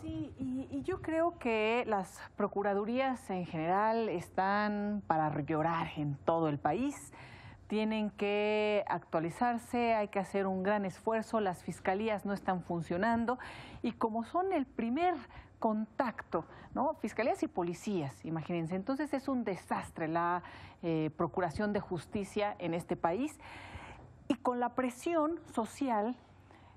Sí, 0.02 0.34
y, 0.38 0.68
y 0.70 0.82
yo 0.84 1.02
creo 1.02 1.38
que 1.40 1.86
las 1.88 2.20
procuradurías 2.36 3.30
en 3.30 3.46
general 3.46 4.10
están 4.10 5.02
para 5.08 5.34
llorar 5.44 5.92
en 5.96 6.16
todo 6.26 6.50
el 6.50 6.60
país. 6.60 7.14
tienen 7.68 8.12
que 8.12 8.84
actualizarse, 8.88 9.94
hay 9.94 10.10
que 10.10 10.20
hacer 10.20 10.46
un 10.46 10.62
gran 10.62 10.86
esfuerzo, 10.86 11.40
las 11.40 11.64
fiscalías 11.64 12.26
no 12.26 12.34
están 12.34 12.62
funcionando 12.62 13.40
y 13.82 13.94
como 13.94 14.26
son 14.26 14.52
el 14.52 14.66
primer 14.66 15.16
contacto, 15.64 16.44
¿no? 16.74 16.96
Fiscalías 16.96 17.42
y 17.42 17.48
policías, 17.48 18.26
imagínense. 18.26 18.76
Entonces 18.76 19.14
es 19.14 19.30
un 19.30 19.46
desastre 19.46 20.10
la 20.10 20.44
eh, 20.82 21.10
procuración 21.16 21.72
de 21.72 21.80
justicia 21.80 22.54
en 22.60 22.74
este 22.74 22.98
país 22.98 23.40
y 24.28 24.36
con 24.36 24.60
la 24.60 24.76
presión 24.76 25.40
social 25.54 26.18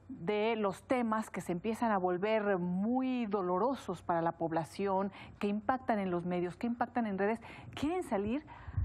de 0.09 0.55
los 0.55 0.85
temas 0.85 1.31
que 1.31 1.41
se 1.41 1.51
empiezan 1.51 1.91
a 1.91 1.99
volver 1.99 2.59
muy 2.59 3.27
dolorosos 3.27 4.03
para 4.03 4.23
la 4.23 4.31
población, 4.31 5.11
que 5.41 5.49
impactan 5.49 5.99
en 5.99 6.13
los 6.13 6.25
medios, 6.25 6.55
que 6.55 6.69
impactan 6.69 7.09
en 7.09 7.19
redes, 7.19 7.41
quieren 7.75 8.05
salir 8.05 8.45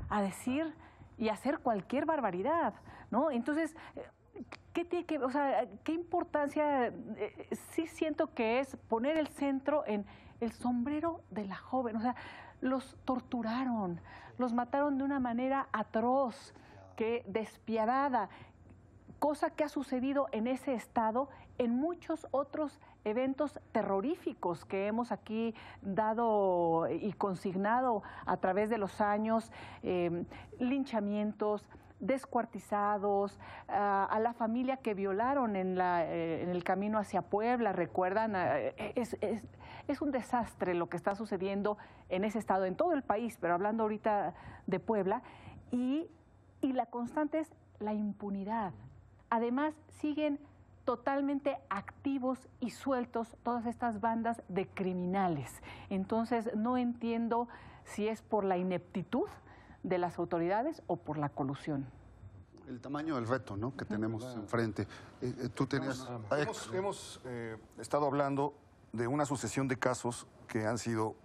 a 0.09 0.23
decir 0.23 0.73
y 1.19 1.29
hacer 1.29 1.59
cualquier 1.59 2.07
barbaridad, 2.07 2.73
¿no? 3.11 3.29
Entonces, 3.29 3.75
¿qué 4.73 4.85
tiene 4.85 5.05
que, 5.05 5.19
o 5.19 5.29
sea, 5.29 5.67
qué 5.83 5.93
importancia 5.93 6.87
eh, 6.87 7.47
sí 7.71 7.87
siento 7.87 8.33
que 8.33 8.59
es 8.59 8.75
poner 8.87 9.17
el 9.17 9.27
centro 9.27 9.83
en 9.85 10.05
el 10.39 10.51
sombrero 10.51 11.21
de 11.29 11.45
la 11.45 11.55
joven, 11.55 11.95
o 11.95 12.01
sea, 12.01 12.15
los 12.61 12.97
torturaron, 13.05 13.99
los 14.37 14.53
mataron 14.53 14.97
de 14.97 15.03
una 15.03 15.19
manera 15.19 15.67
atroz, 15.71 16.53
que 16.95 17.23
despiadada, 17.27 18.29
cosa 19.19 19.51
que 19.51 19.63
ha 19.63 19.69
sucedido 19.69 20.27
en 20.31 20.47
ese 20.47 20.73
estado 20.73 21.29
en 21.57 21.75
muchos 21.75 22.27
otros 22.31 22.79
eventos 23.03 23.59
terroríficos 23.71 24.65
que 24.65 24.87
hemos 24.87 25.11
aquí 25.11 25.53
dado 25.81 26.87
y 26.89 27.13
consignado 27.13 28.03
a 28.25 28.37
través 28.37 28.69
de 28.69 28.77
los 28.77 28.99
años, 28.99 29.51
em, 29.83 30.25
linchamientos, 30.59 31.67
descuartizados, 32.01 33.39
a 33.67 34.19
la 34.21 34.33
familia 34.33 34.77
que 34.77 34.93
violaron 34.93 35.55
en, 35.55 35.77
la, 35.77 36.05
eh, 36.05 36.43
en, 36.43 36.49
el 36.49 36.63
camino 36.63 36.97
hacia 36.97 37.21
Puebla, 37.21 37.71
recuerdan, 37.71 38.33
eh, 38.35 38.93
es, 38.95 39.15
es, 39.21 39.43
es, 39.87 40.01
un 40.01 40.11
desastre 40.11 40.73
lo 40.73 40.89
que 40.89 40.97
está 40.97 41.15
sucediendo 41.15 41.77
en 42.09 42.25
ese 42.25 42.39
estado, 42.39 42.65
en 42.65 42.75
todo 42.75 42.93
el 42.93 43.03
país, 43.03 43.37
pero 43.39 43.53
hablando 43.53 43.83
ahorita 43.83 44.33
de 44.67 44.79
Puebla, 44.79 45.21
y, 45.71 46.07
y 46.59 46.73
la 46.73 46.87
constante 46.87 47.39
es 47.39 47.53
la 47.79 47.93
impunidad. 47.93 48.73
Además, 49.29 49.73
siguen 49.99 50.39
totalmente 50.83 51.57
activos 51.69 52.49
y 52.59 52.71
sueltos 52.71 53.37
todas 53.43 53.65
estas 53.65 54.01
bandas 54.01 54.41
de 54.49 54.67
criminales. 54.67 55.61
Entonces, 55.89 56.49
no 56.55 56.77
entiendo 56.77 57.47
si 57.85 58.07
es 58.07 58.21
por 58.21 58.43
la 58.43 58.57
ineptitud 58.57 59.27
de 59.83 59.97
las 59.97 60.17
autoridades 60.19 60.81
o 60.87 60.97
por 60.97 61.17
la 61.17 61.29
colusión. 61.29 61.85
El 62.67 62.79
tamaño 62.79 63.15
del 63.15 63.27
reto 63.27 63.57
¿no? 63.57 63.75
que 63.75 63.85
tenemos 63.85 64.23
enfrente. 64.35 64.83
Eh, 65.21 65.33
eh, 65.37 65.49
tú 65.53 65.65
tenías... 65.67 66.07
Hemos, 66.31 66.71
hemos 66.73 67.21
eh, 67.25 67.57
estado 67.79 68.05
hablando 68.05 68.53
de 68.93 69.07
una 69.07 69.25
sucesión 69.25 69.67
de 69.67 69.77
casos 69.77 70.27
que 70.47 70.65
han 70.65 70.77
sido 70.77 71.15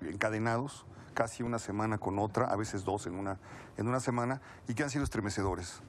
encadenados, 0.00 0.86
casi 1.14 1.42
una 1.42 1.58
semana 1.58 1.98
con 1.98 2.18
otra, 2.18 2.46
a 2.46 2.56
veces 2.56 2.84
dos 2.84 3.06
en 3.06 3.14
una, 3.14 3.38
en 3.76 3.88
una 3.88 4.00
semana, 4.00 4.40
y 4.68 4.74
que 4.74 4.82
han 4.82 4.90
sido 4.90 5.04
estremecedores. 5.04 5.82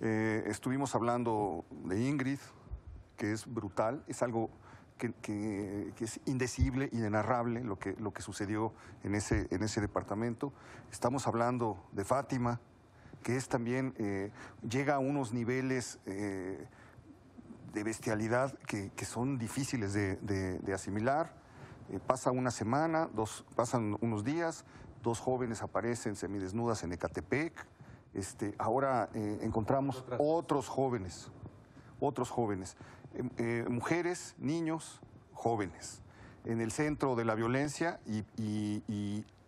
Eh, 0.00 0.44
estuvimos 0.46 0.94
hablando 0.94 1.64
de 1.84 2.00
Ingrid, 2.00 2.38
que 3.16 3.32
es 3.32 3.46
brutal, 3.46 4.02
es 4.06 4.22
algo 4.22 4.50
que, 5.08 5.92
es 5.98 6.20
indecible, 6.26 6.88
inenarrable 6.92 7.64
lo 7.64 7.78
que, 7.78 7.94
lo 7.98 8.12
que 8.12 8.22
sucedió 8.22 8.72
en 9.02 9.14
ese, 9.14 9.48
en 9.50 9.62
ese 9.62 9.80
departamento. 9.80 10.52
Estamos 10.92 11.26
hablando 11.26 11.82
de 11.92 12.04
Fátima, 12.04 12.60
que 13.22 13.36
es 13.36 13.48
también, 13.48 13.94
eh, 13.98 14.30
llega 14.68 14.94
a 14.94 14.98
unos 14.98 15.32
niveles 15.32 15.98
eh, 16.06 16.66
de 17.72 17.84
bestialidad 17.84 18.56
que, 18.60 19.04
son 19.04 19.38
difíciles 19.38 19.92
de, 19.92 20.72
asimilar. 20.74 21.34
pasa 22.06 22.30
una 22.30 22.50
semana, 22.50 23.08
dos, 23.14 23.44
pasan 23.56 23.96
unos 24.00 24.24
días, 24.24 24.64
dos 25.02 25.18
jóvenes 25.18 25.62
aparecen 25.62 26.14
semidesnudas 26.14 26.82
en 26.84 26.92
Ecatepec 26.92 27.66
este, 28.14 28.54
ahora 28.58 29.08
eh, 29.14 29.38
encontramos 29.42 30.04
otros 30.18 30.68
jóvenes, 30.68 31.30
otros 32.00 32.30
jóvenes, 32.30 32.76
eh, 33.38 33.64
mujeres, 33.68 34.34
niños, 34.38 35.00
jóvenes, 35.32 36.02
en 36.44 36.60
el 36.60 36.70
centro 36.72 37.16
de 37.16 37.24
la 37.24 37.34
violencia 37.34 38.00
y, 38.06 38.24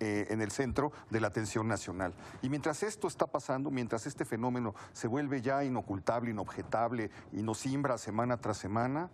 eh, 0.01 0.27
en 0.31 0.43
el 0.43 0.51
centro 0.51 0.93
de 1.11 1.21
la 1.21 1.29
atención 1.29 1.69
nacional. 1.69 2.13
Y 2.43 2.49
mientras 2.49 2.83
esto 2.83 3.09
está 3.09 3.27
pasando, 3.27 3.71
mientras 3.71 4.07
este 4.07 4.25
fenómeno 4.25 4.75
se 4.93 5.07
vuelve 5.07 5.43
ya 5.43 5.65
inocultable, 5.65 6.31
inobjetable 6.31 7.11
y 7.33 7.43
nos 7.43 7.59
simbra 7.59 7.99
semana 7.99 8.37
tras 8.37 8.59
semana, 8.59 9.11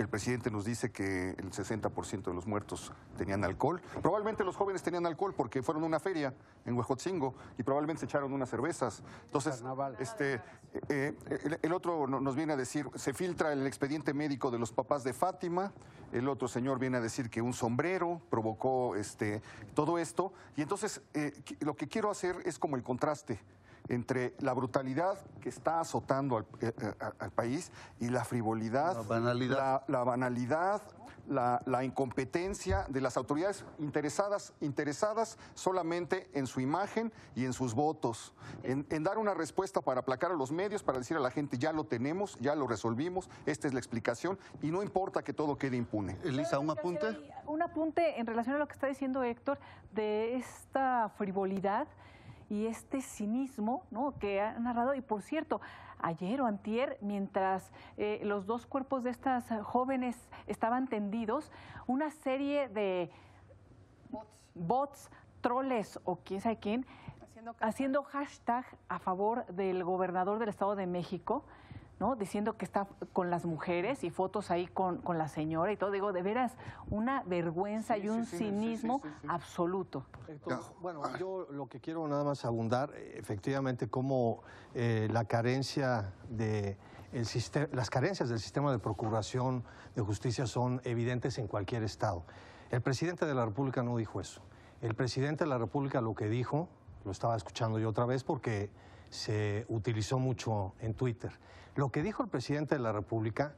el 0.00 0.08
presidente 0.08 0.50
nos 0.50 0.64
dice 0.64 0.90
que 0.90 1.30
el 1.30 1.50
60% 1.50 2.22
de 2.22 2.34
los 2.34 2.46
muertos 2.46 2.90
tenían 3.18 3.44
alcohol. 3.44 3.82
Probablemente 4.00 4.44
los 4.44 4.56
jóvenes 4.56 4.82
tenían 4.82 5.04
alcohol 5.04 5.34
porque 5.36 5.62
fueron 5.62 5.82
a 5.82 5.86
una 5.86 6.00
feria 6.00 6.32
en 6.64 6.74
Huejotzingo 6.74 7.34
y 7.58 7.62
probablemente 7.62 8.00
se 8.00 8.06
echaron 8.06 8.32
unas 8.32 8.48
cervezas. 8.48 9.02
Entonces, 9.26 9.62
este, 9.98 10.34
eh, 10.88 11.14
eh, 11.28 11.58
el, 11.60 11.72
otro 11.74 12.06
nos 12.06 12.34
viene 12.34 12.54
a 12.54 12.56
decir, 12.56 12.88
se 12.94 13.12
filtra 13.12 13.52
el 13.52 13.66
expediente 13.66 14.14
médico 14.14 14.50
de 14.50 14.58
los 14.58 14.72
papás 14.72 15.04
de 15.04 15.12
Fátima, 15.12 15.70
el 16.12 16.28
otro 16.28 16.48
señor 16.48 16.78
viene 16.78 16.96
a 16.96 17.00
decir 17.00 17.28
que 17.28 17.42
un 17.42 17.52
sombrero 17.52 18.22
provocó 18.30 18.96
este, 18.96 19.42
todo 19.74 19.98
esto. 19.98 20.32
Y 20.56 20.62
entonces, 20.62 21.02
eh, 21.12 21.32
lo 21.60 21.76
que 21.76 21.88
quiero 21.88 22.10
hacer 22.10 22.36
es 22.46 22.58
como 22.58 22.76
el 22.76 22.82
contraste 22.82 23.38
entre 23.88 24.34
la 24.40 24.52
brutalidad 24.52 25.18
que 25.40 25.48
está 25.48 25.80
azotando 25.80 26.36
al, 26.36 26.46
eh, 26.60 26.72
eh, 26.78 27.30
país 27.34 27.72
y 27.98 28.08
la 28.08 28.24
frivolidad, 28.24 28.94
la 28.94 29.02
banalidad, 29.02 29.82
la, 29.88 30.04
banalidad 30.04 30.82
la, 31.30 31.84
incompetencia 31.84 32.84
de 32.88 33.00
las 33.00 33.16
autoridades 33.16 33.64
interesadas, 33.78 34.52
interesadas 34.60 35.38
solamente 35.54 36.28
en 36.34 36.46
su 36.46 36.60
imagen 36.60 37.12
y 37.34 37.44
en 37.44 37.52
sus 37.52 37.74
votos, 37.74 38.34
en, 38.62 38.86
dar 39.02 39.18
una 39.18 39.34
respuesta 39.34 39.80
para 39.80 40.00
aplacar 40.00 40.32
a 40.32 40.34
los 40.34 40.50
medios, 40.50 40.82
para 40.82 40.98
decir 40.98 41.16
a 41.16 41.20
la 41.20 41.30
gente 41.30 41.56
ya 41.58 41.72
lo 41.72 41.84
tenemos, 41.84 42.36
ya 42.40 42.54
lo 42.54 42.66
resolvimos, 42.66 43.30
esta 43.46 43.68
es 43.68 43.74
la 43.74 43.80
explicación 43.80 44.38
y 44.60 44.70
no 44.70 44.82
importa 44.82 45.22
que 45.22 45.32
todo 45.32 45.56
quede 45.56 45.76
impune. 45.76 46.18
Elisa, 46.24 46.58
un 46.58 46.70
apunte. 46.70 47.16
Un 47.46 47.62
apunte 47.62 48.18
en 48.18 48.26
relación 48.26 48.56
a 48.56 48.58
lo 48.58 48.66
que 48.66 48.74
está 48.74 48.86
diciendo 48.86 49.22
Héctor 49.22 49.58
de 49.92 50.36
esta 50.36 51.10
frivolidad 51.16 51.86
y 52.50 52.66
este 52.66 53.00
cinismo 53.00 53.84
¿no? 53.90 54.14
que 54.18 54.40
ha 54.40 54.58
narrado. 54.58 54.94
Y 54.94 55.00
por 55.00 55.22
cierto, 55.22 55.60
ayer 55.98 56.42
o 56.42 56.46
antier, 56.46 56.98
mientras 57.00 57.72
eh, 57.96 58.20
los 58.24 58.44
dos 58.44 58.66
cuerpos 58.66 59.04
de 59.04 59.10
estas 59.10 59.48
jóvenes 59.62 60.28
estaban 60.46 60.88
tendidos, 60.88 61.50
una 61.86 62.10
serie 62.10 62.68
de 62.68 63.10
bots, 64.54 65.10
troles 65.40 65.98
o 66.04 66.16
quién 66.16 66.40
sabe 66.40 66.58
quién, 66.58 66.86
haciendo 67.60 68.02
hashtag 68.02 68.66
a 68.88 68.98
favor 68.98 69.46
del 69.46 69.84
gobernador 69.84 70.38
del 70.38 70.50
Estado 70.50 70.76
de 70.76 70.86
México 70.86 71.44
¿no? 72.00 72.16
Diciendo 72.16 72.56
que 72.56 72.64
está 72.64 72.88
con 73.12 73.30
las 73.30 73.44
mujeres 73.44 74.02
y 74.02 74.10
fotos 74.10 74.50
ahí 74.50 74.66
con, 74.66 74.98
con 74.98 75.18
la 75.18 75.28
señora 75.28 75.70
y 75.70 75.76
todo. 75.76 75.90
Digo, 75.90 76.12
de 76.12 76.22
veras, 76.22 76.56
una 76.88 77.22
vergüenza 77.24 77.98
y 77.98 78.08
un 78.08 78.24
cinismo 78.24 79.02
absoluto. 79.28 80.06
bueno, 80.80 81.02
yo 81.18 81.46
lo 81.50 81.68
que 81.68 81.78
quiero 81.78 82.08
nada 82.08 82.24
más 82.24 82.44
abundar, 82.44 82.90
efectivamente, 83.14 83.88
como 83.88 84.42
eh, 84.74 85.08
la 85.12 85.24
carencia 85.26 86.12
de 86.30 86.76
el 87.12 87.26
las 87.72 87.90
carencias 87.90 88.28
del 88.28 88.38
sistema 88.38 88.70
de 88.70 88.78
procuración 88.78 89.64
de 89.96 90.02
justicia 90.02 90.46
son 90.46 90.80
evidentes 90.84 91.38
en 91.38 91.48
cualquier 91.48 91.82
estado. 91.82 92.22
El 92.70 92.82
presidente 92.82 93.26
de 93.26 93.34
la 93.34 93.44
República 93.44 93.82
no 93.82 93.96
dijo 93.96 94.20
eso. 94.20 94.40
El 94.80 94.94
presidente 94.94 95.44
de 95.44 95.50
la 95.50 95.58
República 95.58 96.00
lo 96.00 96.14
que 96.14 96.28
dijo, 96.28 96.68
lo 97.04 97.10
estaba 97.10 97.36
escuchando 97.36 97.80
yo 97.80 97.88
otra 97.88 98.06
vez 98.06 98.22
porque 98.22 98.70
se 99.10 99.66
utilizó 99.68 100.18
mucho 100.18 100.74
en 100.80 100.94
Twitter. 100.94 101.32
Lo 101.74 101.90
que 101.90 102.02
dijo 102.02 102.22
el 102.22 102.28
presidente 102.28 102.76
de 102.76 102.80
la 102.80 102.92
República 102.92 103.54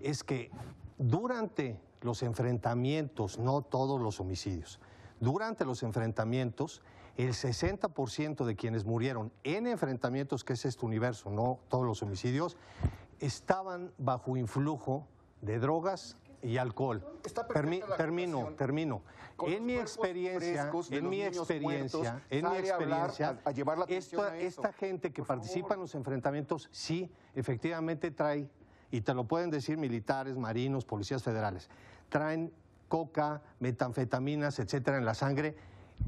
es 0.00 0.22
que 0.22 0.50
durante 0.98 1.80
los 2.02 2.22
enfrentamientos, 2.22 3.38
no 3.38 3.62
todos 3.62 4.00
los 4.00 4.20
homicidios, 4.20 4.80
durante 5.20 5.64
los 5.64 5.82
enfrentamientos, 5.82 6.82
el 7.16 7.30
60% 7.30 8.44
de 8.44 8.56
quienes 8.56 8.84
murieron 8.84 9.32
en 9.42 9.66
enfrentamientos, 9.66 10.44
que 10.44 10.52
es 10.52 10.64
este 10.66 10.84
universo, 10.84 11.30
no 11.30 11.60
todos 11.68 11.86
los 11.86 12.02
homicidios, 12.02 12.56
estaban 13.20 13.92
bajo 13.96 14.36
influjo 14.36 15.06
de 15.40 15.58
drogas 15.58 16.16
y 16.46 16.58
alcohol. 16.58 17.02
termino, 17.96 18.46
termino. 18.56 19.02
en 19.46 19.66
mi 19.66 19.74
experiencia, 19.74 20.70
en 20.90 21.08
mi 21.08 21.22
experiencia, 21.22 22.22
en 22.30 22.48
mi 22.48 22.56
experiencia, 22.56 23.38
a, 23.44 23.50
llevar 23.50 23.78
la 23.78 23.84
esta, 23.86 24.36
esta 24.38 24.72
gente 24.72 25.12
que 25.12 25.22
participa 25.24 25.74
en 25.74 25.80
los 25.80 25.94
enfrentamientos 25.94 26.68
sí, 26.70 27.10
efectivamente 27.34 28.10
trae, 28.12 28.48
y 28.90 29.00
te 29.00 29.12
lo 29.12 29.24
pueden 29.24 29.50
decir 29.50 29.76
militares, 29.76 30.36
marinos, 30.36 30.84
policías 30.84 31.22
federales, 31.22 31.68
traen 32.08 32.52
coca, 32.88 33.42
metanfetaminas, 33.58 34.60
etcétera, 34.60 34.96
en 34.98 35.04
la 35.04 35.14
sangre 35.14 35.56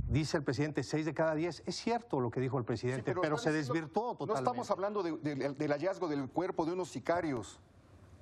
dice 0.08 0.36
el 0.36 0.44
presidente 0.44 0.82
6 0.84 1.04
de 1.06 1.14
cada 1.14 1.34
10. 1.34 1.64
Es 1.66 1.74
cierto 1.76 2.20
lo 2.20 2.30
que 2.30 2.40
dijo 2.40 2.56
el 2.58 2.64
presidente, 2.64 3.14
pero, 3.20 3.36
se 3.38 3.50
diciendo- 3.50 3.72
desvirtuó 3.74 4.12
No 4.12 4.18
totalmente. 4.18 4.38
estamos 4.50 4.70
hablando 4.70 5.02
de- 5.02 5.16
de- 5.16 5.54
del 5.54 5.72
hallazgo 5.72 6.06
del 6.08 6.28
cuerpo 6.28 6.64
de 6.64 6.72
unos 6.72 6.88
sicarios. 6.90 7.58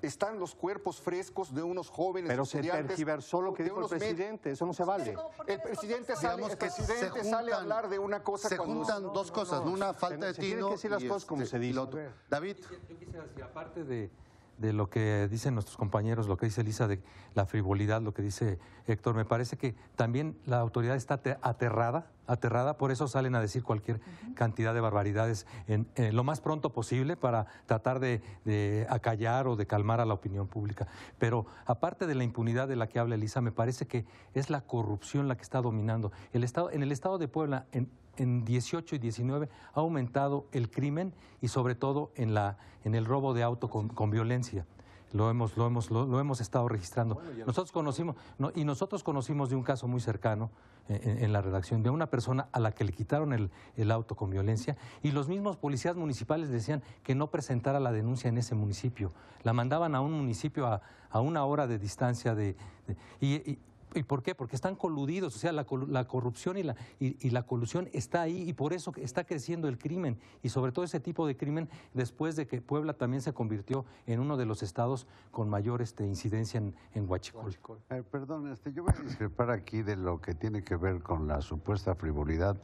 Están 0.02 0.38
los 0.38 0.54
cuerpos 0.54 1.00
frescos 1.00 1.54
de 1.54 1.62
unos 1.62 1.88
jóvenes 1.88 2.28
Pero 2.28 2.44
se 2.44 2.60
tergiversó 2.60 3.40
lo 3.40 3.54
que 3.54 3.62
de 3.62 3.70
dijo 3.70 3.80
el 3.82 3.88
presidente, 3.88 4.50
eso 4.50 4.66
no 4.66 4.74
se 4.74 4.84
vale. 4.84 5.16
El 5.46 5.60
presidente 5.62 6.14
sale, 6.16 6.42
el 6.44 6.56
que 6.58 6.70
se 6.70 6.82
presidente 6.82 7.24
sale 7.24 7.52
a 7.52 7.56
hablar 7.56 7.88
de 7.88 7.98
una 7.98 8.22
cosa 8.22 8.48
Se 8.50 8.56
cuando 8.58 8.74
juntan 8.84 9.02
dos 9.04 9.32
cosas, 9.32 9.64
no, 9.64 9.70
una 9.72 9.94
se- 9.94 9.98
falta 9.98 10.26
de 10.26 10.34
se 10.34 10.40
tienen 10.40 10.58
tino 10.58 10.68
que 10.68 10.74
decir 10.74 10.90
las 10.90 11.02
y, 11.02 11.08
cosas 11.08 11.24
como 11.24 11.46
se 11.46 11.58
dicen. 11.58 11.76
lo 11.76 11.82
otro. 11.82 12.00
David, 12.28 12.56
Yo 12.58 12.96
quisiera 12.98 13.22
decir, 13.24 13.42
aparte 13.42 13.84
de, 13.84 14.10
de 14.58 14.72
lo 14.72 14.88
que 14.88 15.28
dicen 15.28 15.54
nuestros 15.54 15.76
compañeros, 15.76 16.28
lo 16.28 16.36
que 16.36 16.46
dice 16.46 16.62
Elisa 16.62 16.86
de 16.88 17.00
la 17.34 17.46
frivolidad, 17.46 18.00
lo 18.00 18.14
que 18.14 18.22
dice 18.22 18.58
Héctor, 18.86 19.14
me 19.14 19.24
parece 19.24 19.56
que 19.56 19.74
también 19.96 20.36
la 20.46 20.58
autoridad 20.60 20.96
está 20.96 21.14
ate- 21.22 21.38
aterrada, 21.42 22.06
aterrada, 22.26 22.76
por 22.76 22.90
eso 22.90 23.06
salen 23.06 23.34
a 23.34 23.40
decir 23.40 23.62
cualquier 23.62 24.00
cantidad 24.34 24.74
de 24.74 24.80
barbaridades 24.80 25.46
en, 25.68 25.86
eh, 25.94 26.10
lo 26.12 26.24
más 26.24 26.40
pronto 26.40 26.72
posible 26.72 27.16
para 27.16 27.46
tratar 27.66 28.00
de, 28.00 28.22
de 28.44 28.86
acallar 28.90 29.46
o 29.46 29.56
de 29.56 29.66
calmar 29.66 30.00
a 30.00 30.04
la 30.06 30.14
opinión 30.14 30.48
pública. 30.48 30.86
Pero 31.18 31.46
aparte 31.66 32.06
de 32.06 32.14
la 32.14 32.24
impunidad 32.24 32.66
de 32.66 32.76
la 32.76 32.88
que 32.88 32.98
habla 32.98 33.14
Elisa, 33.14 33.40
me 33.40 33.52
parece 33.52 33.86
que 33.86 34.04
es 34.34 34.50
la 34.50 34.62
corrupción 34.62 35.28
la 35.28 35.36
que 35.36 35.42
está 35.42 35.60
dominando. 35.60 36.10
El 36.32 36.42
estado, 36.44 36.70
en 36.70 36.82
el 36.82 36.92
estado 36.92 37.18
de 37.18 37.28
Puebla, 37.28 37.66
en, 37.72 37.90
en 38.16 38.44
18 38.44 38.96
y 38.96 38.98
19 38.98 39.48
ha 39.74 39.80
aumentado 39.80 40.46
el 40.52 40.70
crimen 40.70 41.12
y 41.40 41.48
sobre 41.48 41.74
todo 41.74 42.10
en, 42.16 42.34
la, 42.34 42.58
en 42.84 42.94
el 42.94 43.04
robo 43.04 43.34
de 43.34 43.42
auto 43.42 43.68
con, 43.68 43.88
con 43.88 44.10
violencia. 44.10 44.66
Lo 45.12 45.30
hemos, 45.30 45.56
lo, 45.56 45.66
hemos, 45.66 45.90
lo, 45.90 46.04
lo 46.04 46.18
hemos 46.20 46.40
estado 46.40 46.68
registrando. 46.68 47.18
Nosotros 47.46 47.70
conocimos, 47.72 48.16
no, 48.38 48.50
y 48.54 48.64
nosotros 48.64 49.02
conocimos 49.04 49.48
de 49.50 49.56
un 49.56 49.62
caso 49.62 49.86
muy 49.86 50.00
cercano 50.00 50.50
eh, 50.88 51.00
en, 51.04 51.24
en 51.24 51.32
la 51.32 51.40
redacción, 51.40 51.82
de 51.82 51.90
una 51.90 52.08
persona 52.10 52.48
a 52.52 52.58
la 52.58 52.72
que 52.72 52.84
le 52.84 52.92
quitaron 52.92 53.32
el, 53.32 53.50
el 53.76 53.90
auto 53.92 54.16
con 54.16 54.30
violencia 54.30 54.76
y 55.02 55.12
los 55.12 55.28
mismos 55.28 55.56
policías 55.56 55.96
municipales 55.96 56.48
decían 56.50 56.82
que 57.04 57.14
no 57.14 57.30
presentara 57.30 57.78
la 57.80 57.92
denuncia 57.92 58.28
en 58.28 58.36
ese 58.36 58.54
municipio. 58.56 59.12
La 59.44 59.52
mandaban 59.52 59.94
a 59.94 60.00
un 60.00 60.12
municipio 60.12 60.66
a, 60.66 60.82
a 61.08 61.20
una 61.20 61.44
hora 61.44 61.66
de 61.68 61.78
distancia 61.78 62.34
de... 62.34 62.56
de- 62.88 62.96
y- 63.20 63.52
y, 63.52 63.58
¿Y 63.98 64.02
por 64.02 64.22
qué? 64.22 64.34
Porque 64.34 64.56
están 64.56 64.76
coludidos, 64.76 65.34
o 65.36 65.38
sea, 65.38 65.52
la, 65.52 65.66
la 65.88 66.06
corrupción 66.06 66.56
y 66.56 66.62
la, 66.62 66.76
y, 66.98 67.30
la 67.30 67.42
colusión 67.42 67.88
está 67.92 68.22
ahí 68.22 68.48
y 68.48 68.52
por 68.52 68.72
eso 68.72 68.92
está 68.96 69.24
creciendo 69.24 69.68
el 69.68 69.78
crimen 69.78 70.18
y 70.42 70.48
sobre 70.48 70.72
todo 70.72 70.84
ese 70.84 71.00
tipo 71.00 71.26
de 71.26 71.36
crimen 71.36 71.68
después 71.94 72.36
de 72.36 72.46
que 72.46 72.60
Puebla 72.60 72.94
también 72.94 73.22
se 73.22 73.32
convirtió 73.32 73.84
en 74.06 74.20
uno 74.20 74.36
de 74.36 74.46
los 74.46 74.62
estados 74.62 75.06
con 75.30 75.48
mayor 75.48 75.82
este, 75.82 76.04
incidencia 76.04 76.58
en, 76.58 76.74
en 76.94 77.08
Huachicol. 77.08 77.56
Eh, 77.90 78.02
perdón, 78.10 78.50
este, 78.52 78.72
yo 78.72 78.84
voy 78.84 78.92
a 78.98 79.02
discrepar 79.02 79.50
aquí 79.50 79.82
de 79.82 79.96
lo 79.96 80.20
que 80.20 80.34
tiene 80.34 80.62
que 80.62 80.76
ver 80.76 81.02
con 81.02 81.26
la 81.26 81.40
supuesta 81.40 81.94
frivolidad 81.94 82.56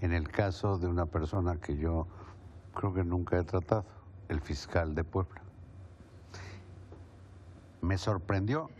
en 0.00 0.12
el 0.12 0.28
caso 0.28 0.78
de 0.78 0.86
una 0.86 1.06
persona 1.06 1.56
que 1.56 1.76
yo 1.76 2.06
creo 2.74 2.94
que 2.94 3.04
nunca 3.04 3.38
he 3.38 3.44
tratado, 3.44 3.84
el 4.28 4.40
fiscal 4.40 4.94
de 4.94 5.04
Puebla. 5.04 5.42
Me 7.80 7.98
sorprendió 7.98 8.70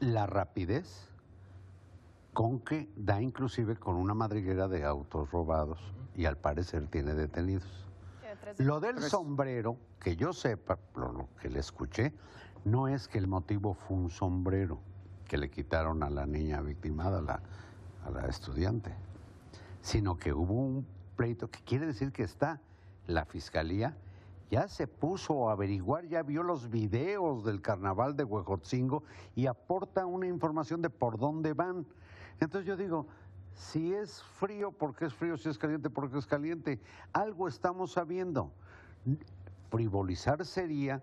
la 0.00 0.26
rapidez 0.26 1.09
con 2.32 2.60
que 2.60 2.88
da 2.96 3.20
inclusive 3.20 3.76
con 3.76 3.96
una 3.96 4.14
madriguera 4.14 4.68
de 4.68 4.84
autos 4.84 5.30
robados 5.30 5.80
y 6.14 6.26
al 6.26 6.36
parecer 6.36 6.86
tiene 6.88 7.14
detenidos. 7.14 7.86
Lo 8.58 8.80
del 8.80 9.00
sombrero, 9.00 9.76
que 10.00 10.16
yo 10.16 10.32
sepa, 10.32 10.78
lo, 10.94 11.12
lo 11.12 11.28
que 11.40 11.50
le 11.50 11.60
escuché, 11.60 12.12
no 12.64 12.88
es 12.88 13.08
que 13.08 13.18
el 13.18 13.26
motivo 13.26 13.74
fue 13.74 13.96
un 13.96 14.10
sombrero 14.10 14.80
que 15.26 15.38
le 15.38 15.50
quitaron 15.50 16.02
a 16.02 16.10
la 16.10 16.26
niña 16.26 16.60
victimada, 16.60 17.18
a 17.18 17.22
la, 17.22 17.42
a 18.04 18.10
la 18.10 18.26
estudiante, 18.26 18.94
sino 19.82 20.16
que 20.16 20.32
hubo 20.32 20.54
un 20.54 20.86
pleito, 21.16 21.50
que 21.50 21.60
quiere 21.60 21.86
decir 21.86 22.12
que 22.12 22.22
está 22.22 22.60
la 23.06 23.24
fiscalía 23.24 23.96
ya 24.50 24.66
se 24.66 24.88
puso 24.88 25.48
a 25.48 25.52
averiguar, 25.52 26.06
ya 26.06 26.22
vio 26.22 26.42
los 26.42 26.70
videos 26.70 27.44
del 27.44 27.62
carnaval 27.62 28.16
de 28.16 28.24
Huejotzingo 28.24 29.04
y 29.36 29.46
aporta 29.46 30.06
una 30.06 30.26
información 30.26 30.82
de 30.82 30.90
por 30.90 31.18
dónde 31.18 31.52
van. 31.52 31.86
Entonces 32.40 32.66
yo 32.66 32.76
digo, 32.76 33.06
si 33.54 33.94
es 33.94 34.22
frío, 34.38 34.72
porque 34.72 35.04
es 35.04 35.14
frío? 35.14 35.36
Si 35.36 35.48
es 35.48 35.56
caliente, 35.56 35.88
porque 35.88 36.18
es 36.18 36.26
caliente? 36.26 36.80
Algo 37.12 37.46
estamos 37.46 37.92
sabiendo. 37.92 38.52
Frivolizar 39.70 40.44
sería 40.44 41.02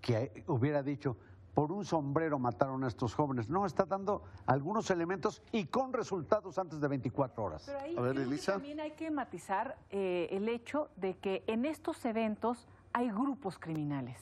que 0.00 0.44
hubiera 0.46 0.82
dicho, 0.82 1.16
por 1.54 1.70
un 1.72 1.84
sombrero 1.84 2.38
mataron 2.38 2.84
a 2.84 2.88
estos 2.88 3.14
jóvenes. 3.14 3.48
No, 3.48 3.66
está 3.66 3.84
dando 3.84 4.22
algunos 4.46 4.90
elementos 4.90 5.42
y 5.52 5.66
con 5.66 5.92
resultados 5.92 6.58
antes 6.58 6.80
de 6.80 6.88
24 6.88 7.42
horas. 7.44 7.62
Pero 7.66 7.80
ahí 7.80 7.96
A 7.96 8.00
ver, 8.00 8.18
Elisa. 8.18 8.52
también 8.52 8.80
hay 8.80 8.92
que 8.92 9.10
matizar 9.10 9.76
eh, 9.90 10.28
el 10.30 10.48
hecho 10.48 10.88
de 10.96 11.14
que 11.18 11.44
en 11.46 11.64
estos 11.64 12.04
eventos 12.04 12.66
hay 12.92 13.10
grupos 13.10 13.58
criminales. 13.58 14.18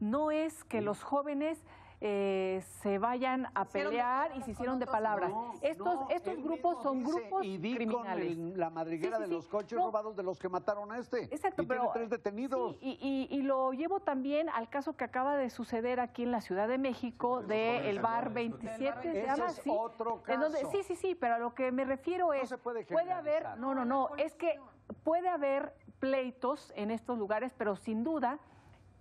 No 0.00 0.30
es 0.30 0.64
que 0.64 0.80
los 0.80 1.02
jóvenes 1.02 1.58
eh, 2.00 2.62
se 2.80 2.98
vayan 2.98 3.48
a 3.54 3.64
pelear 3.64 4.30
y 4.36 4.42
se 4.42 4.52
hicieron 4.52 4.78
de 4.78 4.86
palabras. 4.86 5.30
No, 5.30 5.52
estos 5.62 5.94
no, 5.96 6.06
estos 6.10 6.40
grupos 6.42 6.80
son 6.82 7.02
grupos 7.02 7.44
y 7.44 7.58
di 7.58 7.70
con 7.70 7.76
criminales. 7.76 8.26
el- 8.32 8.56
la 8.58 8.70
madriguera 8.70 9.16
Sí, 9.18 9.24
sí, 9.24 9.28
de 9.30 9.34
los 9.34 9.48
coches 9.48 9.76
No. 9.78 9.86
robados 9.86 10.14
de 10.14 10.22
los 10.22 10.38
que 10.38 10.48
mataron 10.48 10.92
a 10.92 10.98
este. 10.98 11.24
Exacto, 11.24 11.62
y 11.62 11.66
pero 11.66 11.80
tiene 11.80 11.92
tres 11.94 12.10
detenidos. 12.10 12.76
sí, 12.80 12.98
y, 13.00 13.28
y- 13.32 13.36
y 13.36 13.42
lo 13.42 13.72
llevo 13.72 13.98
también 14.00 14.48
al 14.50 14.68
caso 14.68 14.96
que 14.96 15.04
acaba 15.04 15.36
de 15.36 15.50
suceder 15.50 15.98
aquí 15.98 16.22
en 16.22 16.30
la 16.30 16.40
Ciudad 16.40 16.68
de 16.68 16.78
México 16.78 17.42
de 17.42 17.90
el 17.90 17.98
bar 18.00 18.32
27, 18.32 19.12
se 19.12 19.26
llama 19.26 19.46
es 19.48 19.60
otro 19.66 20.22
En 20.28 20.38
donde- 20.40 20.60
caso. 20.60 20.70
sí, 20.70 20.82
sí, 20.84 20.94
sí, 20.94 21.14
pero 21.16 21.34
a 21.34 21.38
lo 21.38 21.54
que 21.54 21.72
me 21.72 21.84
refiero 21.84 22.32
es 22.32 22.48
se 22.48 22.58
puede 22.58 22.82
haber, 22.84 22.86
generalizar. 22.86 23.58
no, 23.58 23.74
no, 23.74 23.84
no, 23.84 24.10
es 24.18 24.34
que 24.36 24.60
puede 25.02 25.28
haber 25.28 25.74
pleitos 25.98 26.72
en 26.76 26.92
estos 26.92 27.18
lugares, 27.18 27.52
pero 27.58 27.74
sin 27.74 28.04
duda 28.04 28.38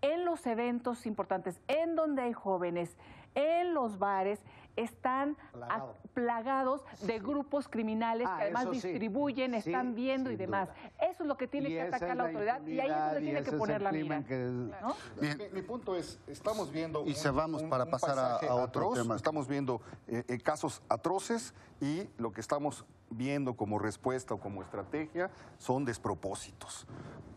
en 0.01 0.25
los 0.25 0.45
eventos 0.45 1.05
importantes, 1.05 1.59
en 1.67 1.95
donde 1.95 2.21
hay 2.23 2.33
jóvenes, 2.33 2.95
en 3.35 3.73
los 3.73 3.99
bares, 3.99 4.39
están 4.75 5.35
a- 5.69 5.87
plagados 6.13 6.83
de 7.01 7.17
grupos 7.19 7.67
criminales 7.67 8.27
Ah, 8.29 8.35
que 8.37 8.43
además 8.43 8.63
eso 8.63 8.73
sí. 8.75 8.87
distribuyen, 8.89 9.51
Sí, 9.53 9.57
están 9.71 9.95
viendo 9.95 10.29
y 10.29 10.33
sin 10.33 10.45
demás. 10.45 10.69
duda. 10.69 11.09
Eso 11.09 11.23
es 11.23 11.27
lo 11.27 11.35
que 11.37 11.47
tiene 11.47 11.69
Y 11.69 11.73
que 11.73 11.79
esa 11.79 11.87
atacar 11.97 12.09
es 12.11 12.15
la 12.17 12.23
autoridad 12.25 12.61
y 12.67 12.79
ahí 12.79 12.79
es 12.79 12.83
impunidad, 12.85 13.05
donde 13.13 13.19
y 13.19 13.23
tiene 13.23 13.39
ese 13.39 13.49
que 13.49 13.55
es 13.55 13.59
poner 13.59 13.75
el 13.77 13.83
la 13.83 13.91
mira. 13.91 14.01
crimen 14.03 14.23
que- 14.23 14.77
¿no? 14.81 14.95
Bien. 15.19 15.37
Mi, 15.37 15.49
mi 15.49 15.61
punto 15.63 15.95
es, 15.95 16.19
estamos 16.27 16.71
viendo 16.71 17.03
Y 17.05 17.15
cerramos 17.15 17.63
para 17.63 17.87
pasar 17.87 18.11
a- 18.19 18.23
paisaje 18.39 18.47
a 18.47 18.53
otro 18.55 18.63
atroz, 18.91 18.99
tema. 19.01 19.15
Estamos 19.15 19.47
viendo 19.47 19.81
eh, 20.07 20.23
eh, 20.27 20.37
casos 20.39 20.81
atroces 20.89 21.55
y 21.81 22.07
lo 22.17 22.31
que 22.31 22.41
estamos 22.41 22.85
viendo 23.09 23.55
como 23.55 23.79
respuesta 23.79 24.33
o 24.33 24.39
como 24.39 24.61
estrategia 24.61 25.29
son 25.57 25.85
despropósitos. 25.85 26.85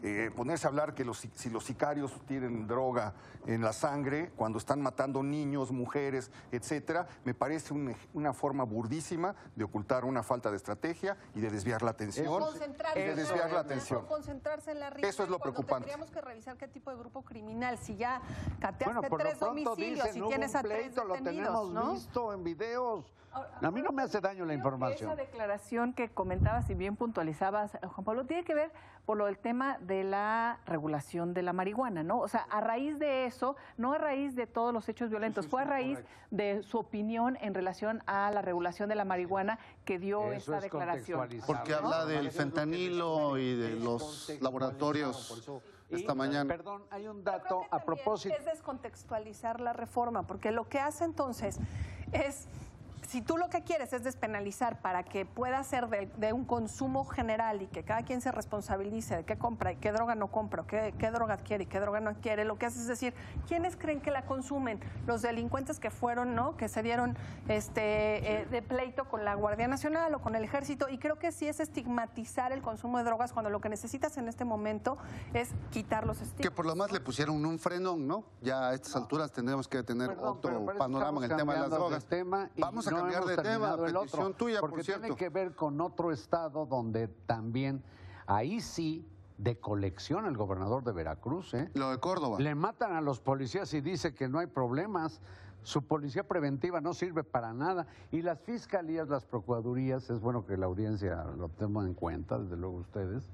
Eh, 0.03 0.31
ponerse 0.35 0.67
a 0.67 0.71
hablar 0.71 0.95
que 0.95 1.05
los, 1.05 1.19
si- 1.19 1.31
si 1.35 1.51
los 1.51 1.63
sicarios 1.65 2.19
tienen 2.27 2.67
droga 2.67 3.13
en 3.47 3.61
la 3.61 3.75
sangre 3.75 4.31
cuando 4.35 4.57
están 4.59 4.81
matando 4.81 5.23
niños, 5.23 5.71
mujeres, 5.73 6.31
etcétera, 6.53 7.07
me 7.25 7.35
parece 7.35 7.75
un 7.75 7.95
una 8.15 8.33
forma 8.33 8.65
burdísima 8.65 9.35
de 9.57 9.65
ocultar 9.65 10.07
una 10.07 10.23
falta 10.23 10.51
de 10.51 10.57
estrategia 10.57 11.19
y 11.35 11.41
de 11.41 11.51
desviar 11.51 11.83
la 11.83 11.91
atención. 11.91 12.41
Concentrarse 12.41 12.99
y 12.99 13.03
de 13.03 13.11
en 13.11 13.17
desviar 13.17 13.53
la 13.53 13.61
atención. 13.61 14.07
concentrarse 14.07 14.71
en 14.73 14.81
la 14.81 14.89
riña 14.89 15.07
Eso 15.07 15.23
es 15.23 15.29
lo 15.29 15.39
preocupante. 15.39 15.89
Tendríamos 15.89 16.11
que 16.11 16.21
revisar 16.23 16.57
qué 16.57 16.67
tipo 16.67 16.91
de 16.91 16.97
grupo 16.97 17.23
criminal. 17.23 17.77
Si 17.77 17.95
ya 17.97 18.23
cateaste 18.59 18.85
Bueno, 18.87 19.03
por 19.03 19.19
lo 19.21 19.25
tres 19.27 19.39
pronto 19.39 19.55
domicilios 19.71 20.05
dicen, 20.07 20.17
y 20.19 20.21
hubo 20.23 20.29
tienes 20.31 20.55
a 20.55 20.63
tres 20.63 20.79
pleito, 20.85 21.05
lo 21.05 21.15
detenidos, 21.15 21.47
tenemos 21.47 21.71
¿no? 21.73 21.93
visto 21.93 22.33
en 22.33 22.43
videos. 22.43 23.05
A 23.63 23.71
mí 23.71 23.81
no 23.81 23.93
me 23.93 24.03
hace 24.03 24.21
daño 24.21 24.45
la 24.45 24.55
información. 24.55 25.13
Esa 25.13 25.21
declaración 25.23 25.60
que 25.94 26.09
comentabas 26.09 26.68
y 26.70 26.75
bien 26.75 26.96
puntualizabas, 26.96 27.75
eh, 27.75 27.79
Juan 27.87 28.05
Pablo, 28.05 28.25
tiene 28.27 28.44
que 28.44 28.55
ver 28.55 28.73
por 29.07 29.16
lo 29.16 29.27
del 29.27 29.38
tema 29.38 29.79
de 29.81 30.05
la 30.05 30.61
regulación 30.66 31.35
de 31.35 31.42
la 31.42 31.53
marihuana, 31.53 32.03
¿no? 32.03 32.18
O 32.20 32.29
sea, 32.29 32.46
a 32.51 32.61
raíz 32.61 32.99
de 32.99 33.27
eso, 33.27 33.57
no 33.77 33.92
a 33.92 33.99
raíz 33.99 34.35
de 34.35 34.46
todos 34.46 34.73
los 34.73 34.88
hechos 34.88 35.11
violentos, 35.11 35.46
fue 35.46 35.62
a 35.62 35.64
raíz 35.64 35.99
de 36.31 36.62
su 36.62 36.79
opinión 36.79 37.37
en 37.40 37.55
relación 37.55 38.03
a 38.07 38.31
la 38.31 38.42
regulación 38.42 38.88
de 38.88 38.94
la 38.94 39.05
marihuana 39.05 39.59
que 39.85 39.99
dio 39.99 40.33
Eso 40.33 40.53
esa 40.53 40.57
es 40.59 40.62
declaración. 40.64 41.29
Porque 41.46 41.75
habla 41.75 42.05
del 42.05 42.31
fentanilo 42.31 43.38
y 43.38 43.55
de 43.55 43.77
los 43.77 44.31
laboratorios 44.40 45.51
esta 45.88 46.14
mañana. 46.14 46.49
Perdón, 46.49 46.83
hay 46.90 47.07
un 47.07 47.23
dato 47.25 47.64
a 47.70 47.81
propósito. 47.81 48.35
Es 48.37 48.44
descontextualizar 48.44 49.61
la 49.61 49.73
reforma, 49.73 50.23
porque 50.25 50.51
lo 50.53 50.68
que 50.68 50.79
hace 50.79 51.05
entonces 51.05 51.59
es. 52.12 52.49
Si 53.11 53.23
tú 53.23 53.37
lo 53.37 53.49
que 53.49 53.64
quieres 53.64 53.92
es 53.92 54.05
despenalizar 54.05 54.81
para 54.81 55.03
que 55.03 55.27
pueda 55.27 55.61
ser 55.64 55.88
de, 55.88 56.09
de 56.18 56.33
un 56.33 56.44
consumo 56.44 57.05
general 57.05 57.61
y 57.61 57.66
que 57.66 57.83
cada 57.83 58.03
quien 58.03 58.20
se 58.20 58.31
responsabilice 58.31 59.16
de 59.16 59.25
qué 59.25 59.37
compra 59.37 59.73
y 59.73 59.77
qué 59.79 59.90
droga 59.90 60.14
no 60.14 60.29
compra, 60.29 60.62
qué, 60.64 60.94
qué 60.96 61.11
droga 61.11 61.35
adquiere 61.35 61.64
y 61.64 61.66
qué 61.66 61.81
droga 61.81 61.99
no 61.99 62.11
adquiere, 62.11 62.44
lo 62.44 62.57
que 62.57 62.66
haces 62.66 62.83
es 62.83 62.87
decir, 62.87 63.12
¿quiénes 63.49 63.77
creen 63.77 64.01
que 64.01 64.12
la 64.12 64.27
consumen? 64.27 64.79
Los 65.09 65.23
delincuentes 65.23 65.81
que 65.81 65.90
fueron, 65.90 66.37
¿no? 66.37 66.57
Que 66.57 66.68
se 66.68 66.85
dieron 66.85 67.18
este, 67.49 68.42
eh, 68.42 68.46
de 68.46 68.62
pleito 68.62 69.09
con 69.09 69.25
la 69.25 69.35
Guardia 69.35 69.66
Nacional 69.66 70.14
o 70.14 70.20
con 70.20 70.37
el 70.37 70.44
Ejército. 70.44 70.88
Y 70.88 70.99
creo 70.99 71.18
que 71.18 71.33
sí 71.33 71.49
es 71.49 71.59
estigmatizar 71.59 72.53
el 72.53 72.62
consumo 72.62 72.99
de 72.99 73.03
drogas 73.03 73.33
cuando 73.33 73.51
lo 73.51 73.61
que 73.61 73.70
necesitas 73.70 74.18
en 74.18 74.29
este 74.29 74.44
momento 74.44 74.99
es 75.35 75.49
quitar 75.73 76.07
los 76.07 76.20
estigmas. 76.20 76.42
Que 76.42 76.53
por 76.53 76.64
lo 76.64 76.77
más 76.77 76.92
le 76.92 77.01
pusieron 77.01 77.44
un 77.44 77.59
frenón, 77.59 78.07
¿no? 78.07 78.23
Ya 78.40 78.68
a 78.68 78.75
estas 78.75 78.94
alturas 78.94 79.33
tendremos 79.33 79.66
que 79.66 79.83
tener 79.83 80.11
Perdón, 80.11 80.29
otro 80.29 80.66
panorama 80.79 81.25
en 81.25 81.33
el 81.33 81.37
tema 81.37 81.55
de 81.55 81.61
las 81.62 81.70
drogas. 81.70 82.05
de 82.05 82.09
tema 82.09 82.49
y 82.55 82.61
Vamos 82.61 82.87
a 82.87 83.00
no 83.00 83.00
cambiar 83.01 83.23
hemos 83.23 83.37
de 83.37 83.37
tema, 83.37 83.53
terminado 83.53 83.87
el 83.87 83.97
otro, 83.97 84.31
tuya, 84.35 84.61
por 84.61 84.71
porque 84.71 84.85
cierto. 84.85 85.03
tiene 85.03 85.17
que 85.17 85.29
ver 85.29 85.55
con 85.55 85.81
otro 85.81 86.13
estado 86.13 86.67
donde 86.67 87.09
también, 87.09 87.83
ahí 88.27 88.61
sí, 88.61 89.07
de 89.39 89.59
colección 89.59 90.27
el 90.27 90.37
gobernador 90.37 90.85
de 90.85 90.93
Veracruz, 90.93 91.55
¿eh? 91.55 91.71
Lo 91.75 91.91
de 91.91 91.99
Córdoba. 91.99 92.39
Le 92.39 92.55
matan 92.55 92.93
a 92.93 93.01
los 93.01 93.21
policías 93.21 93.73
y 93.73 93.81
dice 93.81 94.15
que 94.15 94.29
no 94.29 94.39
hay 94.39 94.47
problemas. 94.47 95.21
Su 95.63 95.83
policía 95.83 96.27
preventiva 96.27 96.81
no 96.81 96.95
sirve 96.95 97.25
para 97.25 97.53
nada. 97.53 97.87
Y 98.11 98.23
las 98.23 98.41
fiscalías, 98.41 99.09
las 99.09 99.25
procuradurías, 99.25 100.09
es 100.11 100.21
bueno 100.21 100.45
que 100.45 100.57
la 100.57 100.67
audiencia 100.67 101.25
lo 101.37 101.49
tenga 101.49 101.83
en 101.83 101.95
cuenta, 101.95 102.39
desde 102.39 102.57
luego 102.57 102.77
ustedes, 102.77 103.29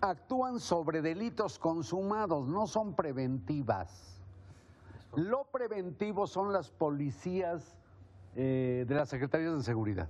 actúan 0.00 0.60
sobre 0.60 1.02
delitos 1.02 1.58
consumados, 1.58 2.46
no 2.48 2.66
son 2.66 2.94
preventivas. 2.94 4.20
Lo 5.14 5.44
preventivo 5.44 6.26
son 6.26 6.52
las 6.52 6.70
policías 6.70 7.76
eh, 8.36 8.84
de 8.86 8.94
las 8.94 9.08
secretarías 9.08 9.54
de 9.56 9.62
seguridad. 9.62 10.08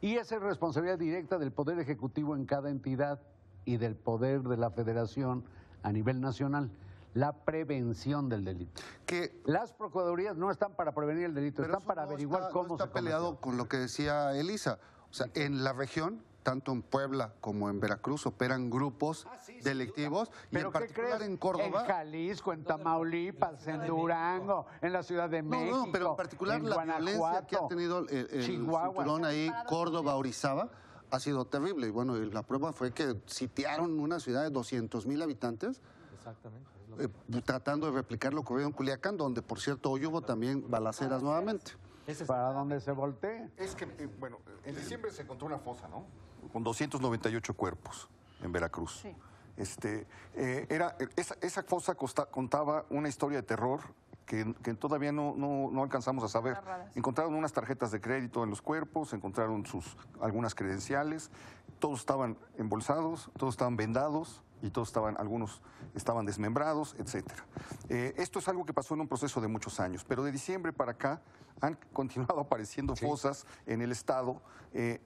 Y 0.00 0.16
esa 0.16 0.36
es 0.36 0.42
responsabilidad 0.42 0.98
directa 0.98 1.38
del 1.38 1.52
Poder 1.52 1.78
Ejecutivo 1.78 2.34
en 2.36 2.46
cada 2.46 2.70
entidad 2.70 3.20
y 3.64 3.76
del 3.76 3.96
Poder 3.96 4.42
de 4.42 4.56
la 4.56 4.70
Federación 4.70 5.44
a 5.82 5.92
nivel 5.92 6.20
nacional. 6.20 6.70
La 7.12 7.32
prevención 7.32 8.28
del 8.28 8.44
delito. 8.44 8.80
Que 9.04 9.40
Las 9.44 9.72
procuradurías 9.72 10.36
no 10.36 10.50
están 10.50 10.74
para 10.74 10.92
prevenir 10.92 11.24
el 11.24 11.34
delito, 11.34 11.62
están 11.64 11.82
para 11.82 12.02
no 12.04 12.08
averiguar 12.10 12.42
está- 12.42 12.52
cómo 12.52 12.68
no 12.68 12.74
está 12.74 12.86
se 12.86 12.92
peleado 12.92 13.24
cometió. 13.26 13.40
con 13.40 13.56
lo 13.56 13.68
que 13.68 13.76
decía 13.78 14.32
Elisa. 14.38 14.78
O 15.10 15.12
sea, 15.12 15.26
en 15.34 15.64
la 15.64 15.72
región, 15.72 16.22
tanto 16.50 16.72
en 16.72 16.82
Puebla 16.82 17.32
como 17.40 17.70
en 17.70 17.78
Veracruz, 17.78 18.26
operan 18.26 18.70
grupos 18.70 19.24
delictivos 19.62 20.28
y 20.28 20.32
Ah, 20.32 20.48
¿Pero 20.50 20.66
en 20.66 20.72
particular 20.72 21.16
crees? 21.18 21.30
en 21.30 21.36
Córdoba. 21.36 21.82
En 21.82 21.86
Jalisco, 21.86 22.52
en 22.52 22.64
Tamaulipas, 22.64 23.68
en 23.68 23.86
Durango, 23.86 24.66
en 24.82 24.92
la 24.92 25.04
Ciudad 25.04 25.30
de 25.30 25.42
No, 25.42 25.50
México. 25.50 25.86
no, 25.86 25.92
pero 25.92 26.10
en 26.10 26.16
particular 26.16 26.58
en 26.58 26.68
la 26.68 26.84
violencia 26.84 27.46
que 27.46 27.54
ha 27.54 27.68
tenido 27.68 28.00
el, 28.08 28.42
cinturón 28.42 29.24
ahí, 29.24 29.48
Córdoba, 29.68 30.16
Orizaba, 30.16 30.70
ha 31.12 31.20
sido 31.20 31.44
terrible. 31.44 31.86
Y 31.86 31.90
bueno, 31.90 32.16
y 32.16 32.28
la 32.28 32.42
prueba 32.42 32.72
fue 32.72 32.90
que 32.92 33.14
sitiaron 33.26 34.00
una 34.00 34.18
ciudad 34.18 34.42
de 34.42 34.50
200 34.50 35.06
mil 35.06 35.22
habitantes 35.22 35.80
Exactamente. 36.16 36.68
eh, 36.98 37.08
tratando 37.44 37.86
de 37.86 37.92
replicar 37.92 38.34
lo 38.34 38.40
ocurrido 38.40 38.66
en 38.66 38.72
Culiacán, 38.72 39.16
donde 39.16 39.40
por 39.40 39.60
cierto 39.60 39.92
hoy 39.92 40.04
hubo 40.04 40.20
también 40.20 40.68
balaceras 40.68 41.22
nuevamente. 41.22 41.72
Ese 42.06 42.24
es- 42.24 42.28
Para 42.28 42.52
donde 42.52 42.80
se 42.80 42.92
voltee. 42.92 43.50
Es 43.56 43.74
que, 43.74 43.84
eh, 43.84 44.08
bueno, 44.18 44.38
en 44.64 44.74
diciembre 44.74 45.10
se 45.12 45.22
encontró 45.22 45.46
una 45.46 45.58
fosa, 45.58 45.88
¿no? 45.88 46.04
Con 46.52 46.62
298 46.64 47.54
cuerpos 47.54 48.08
en 48.42 48.50
Veracruz. 48.52 49.00
Sí. 49.02 49.14
Este, 49.56 50.06
eh, 50.34 50.66
era, 50.70 50.96
esa, 51.16 51.36
esa 51.42 51.62
fosa 51.62 51.94
costa- 51.94 52.26
contaba 52.26 52.86
una 52.90 53.08
historia 53.08 53.38
de 53.38 53.42
terror 53.46 53.80
que, 54.24 54.54
que 54.62 54.74
todavía 54.74 55.12
no, 55.12 55.34
no- 55.36 55.68
no 55.70 55.82
alcanzamos 55.82 56.24
a 56.24 56.28
saber. 56.28 56.56
Encontraron 56.94 57.34
unas 57.34 57.52
tarjetas 57.52 57.90
de 57.90 58.00
crédito 58.00 58.42
en 58.44 58.50
los 58.50 58.62
cuerpos, 58.62 59.12
encontraron 59.12 59.66
sus, 59.66 59.96
algunas 60.20 60.54
credenciales, 60.54 61.30
todos 61.78 62.00
estaban 62.00 62.38
embolsados, 62.56 63.30
todos 63.36 63.54
estaban 63.54 63.76
vendados 63.76 64.42
y 64.62 64.70
todos 64.70 64.88
estaban, 64.88 65.16
algunos 65.18 65.60
estaban 65.94 66.26
desmembrados, 66.26 66.94
etcétera. 66.98 67.44
Eh, 67.88 68.14
esto 68.16 68.38
es 68.38 68.48
algo 68.48 68.64
que 68.64 68.72
pasó 68.72 68.94
en 68.94 69.00
un 69.00 69.08
proceso 69.08 69.40
de 69.40 69.48
muchos 69.48 69.80
años, 69.80 70.04
pero 70.04 70.22
de 70.22 70.32
diciembre 70.32 70.72
para 70.72 70.92
acá 70.92 71.20
han 71.60 71.76
continuado 71.92 72.40
apareciendo 72.40 72.94
fosas 72.96 73.46
en 73.66 73.82
el 73.82 73.92
estado. 73.92 74.40
eh, 74.72 75.00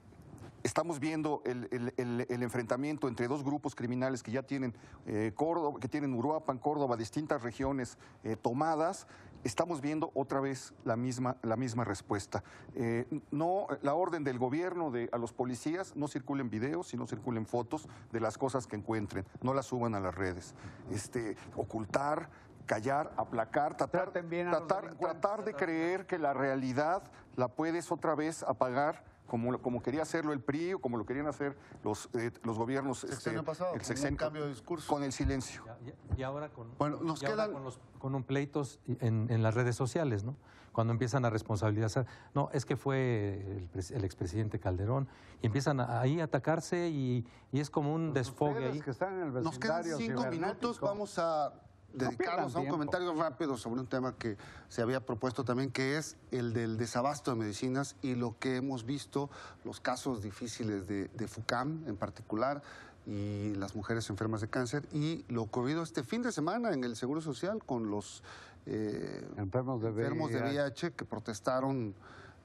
Estamos 0.63 0.99
viendo 0.99 1.43
el, 1.45 1.67
el- 1.71 1.93
el- 1.95 2.25
el 2.27 2.41
enfrentamiento 2.41 3.07
entre 3.07 3.27
dos 3.27 3.43
grupos 3.43 3.75
criminales 3.75 4.23
que 4.23 4.31
ya 4.31 4.41
tienen 4.41 4.73
eh, 5.05 5.31
Córdoba, 5.35 5.79
que 5.79 5.87
tienen 5.87 6.11
Uruapan, 6.15 6.57
Córdoba, 6.57 6.97
distintas 6.97 7.43
regiones 7.43 7.99
eh, 8.23 8.35
tomadas. 8.35 9.05
Estamos 9.45 9.79
viendo 9.79 10.09
otra 10.15 10.39
vez 10.39 10.73
la 10.85 10.95
misma, 10.95 11.37
la 11.43 11.55
misma 11.55 11.83
respuesta. 11.83 12.43
Eh, 12.73 13.05
no, 13.29 13.67
la 13.83 13.93
orden 13.93 14.23
del 14.23 14.39
gobierno 14.39 14.89
de, 14.89 15.07
a 15.11 15.19
los 15.19 15.33
policías 15.33 15.95
no 15.95 16.07
circulen 16.07 16.49
videos, 16.49 16.87
sino 16.87 17.05
circulen 17.05 17.45
fotos 17.45 17.87
de 18.11 18.19
las 18.19 18.39
cosas 18.39 18.65
que 18.65 18.75
encuentren. 18.75 19.23
No 19.43 19.53
las 19.53 19.67
suban 19.67 19.93
a 19.93 19.99
las 19.99 20.15
redes. 20.15 20.55
Este, 20.89 21.37
ocultar, 21.55 22.27
callar, 22.65 23.13
aplacar, 23.17 23.77
tratar, 23.77 24.11
bien 24.23 24.49
tratar, 24.49 24.95
tratar 24.95 25.45
de 25.45 25.53
creer 25.53 26.07
que 26.07 26.17
la 26.17 26.33
realidad 26.33 27.03
la 27.35 27.47
puedes 27.47 27.91
otra 27.91 28.15
vez 28.15 28.41
apagar 28.41 29.03
como, 29.27 29.51
lo- 29.51 29.61
como 29.61 29.81
quería 29.81 30.01
hacerlo 30.03 30.33
el 30.33 30.39
PRI 30.39 30.73
o 30.73 30.79
como 30.79 30.97
lo 30.97 31.05
querían 31.05 31.27
hacer 31.27 31.57
los, 31.83 32.09
eh, 32.13 32.31
los 32.43 32.57
gobiernos. 32.57 32.99
Sexenio 32.99 33.43
pasado, 33.43 33.71
con 33.73 34.07
un 34.09 34.15
cambio 34.15 34.43
de 34.43 34.49
discurso. 34.49 34.87
Con 34.91 35.03
el 35.03 35.11
silencio. 35.11 35.63
Ya- 35.65 35.77
ya- 35.85 36.17
Y 36.17 36.23
ahora 36.23 36.49
con, 36.49 36.67
Bueno, 36.77 36.99
nos 37.01 37.21
y 37.21 37.25
ahora 37.25 37.35
quedan- 37.45 37.53
con, 37.53 37.63
los, 37.63 37.79
con 37.99 38.15
un 38.15 38.23
pleitos 38.23 38.79
en, 38.99 39.27
en 39.29 39.43
las 39.43 39.55
redes 39.55 39.75
sociales, 39.75 40.23
¿no? 40.23 40.35
Cuando 40.71 40.91
empiezan 40.91 41.23
a 41.23 41.29
responsabilizar, 41.29 42.05
no, 42.33 42.49
es 42.51 42.65
que 42.65 42.75
fue 42.75 43.67
el, 43.73 43.95
el 43.95 44.03
expresidente 44.03 44.59
Calderón, 44.59 45.07
y 45.41 45.47
empiezan 45.47 45.79
a- 45.79 46.01
ahí 46.01 46.19
a 46.19 46.25
atacarse 46.25 46.89
y, 46.89 47.25
y 47.53 47.59
es 47.61 47.69
como 47.69 47.93
un 47.93 48.13
desfogue 48.13 48.51
Ustedes 48.55 48.73
ahí. 48.73 48.81
que 48.81 48.91
están 48.91 49.13
en 49.21 49.27
el 49.37 49.43
Nos 49.43 49.57
quedan 49.57 49.83
cinco 49.83 50.25
minutos, 50.27 50.79
vamos 50.81 51.17
a 51.17 51.53
dedicarnos 51.97 52.55
a 52.55 52.59
un 52.59 52.63
tiempo. 52.63 52.71
comentario 52.71 53.13
rápido 53.13 53.57
sobre 53.57 53.81
un 53.81 53.87
tema 53.87 54.15
que 54.15 54.37
se 54.69 54.81
había 54.81 55.05
propuesto 55.05 55.43
también, 55.43 55.71
que 55.71 55.97
es 55.97 56.17
el 56.31 56.53
del 56.53 56.77
desabasto 56.77 57.31
de 57.31 57.37
medicinas 57.37 57.95
y 58.01 58.15
lo 58.15 58.37
que 58.39 58.57
hemos 58.57 58.85
visto, 58.85 59.29
los 59.63 59.79
casos 59.79 60.21
difíciles 60.21 60.87
de, 60.87 61.07
de 61.07 61.27
FUCAM 61.27 61.83
en 61.87 61.95
particular 61.97 62.61
y 63.05 63.53
las 63.55 63.75
mujeres 63.75 64.09
enfermas 64.09 64.41
de 64.41 64.47
cáncer 64.47 64.83
y 64.91 65.25
lo 65.29 65.43
ocurrido 65.43 65.83
este 65.83 66.03
fin 66.03 66.23
de 66.23 66.31
semana 66.31 66.73
en 66.73 66.83
el 66.83 66.95
Seguro 66.95 67.21
Social 67.21 67.63
con 67.63 67.89
los 67.89 68.23
eh, 68.65 69.27
Enfermos 69.37 69.81
de 69.81 69.89
enfermos 69.89 70.31
de 70.31 70.41
VIH. 70.41 70.93
Que 70.93 71.05
protestaron, 71.05 71.93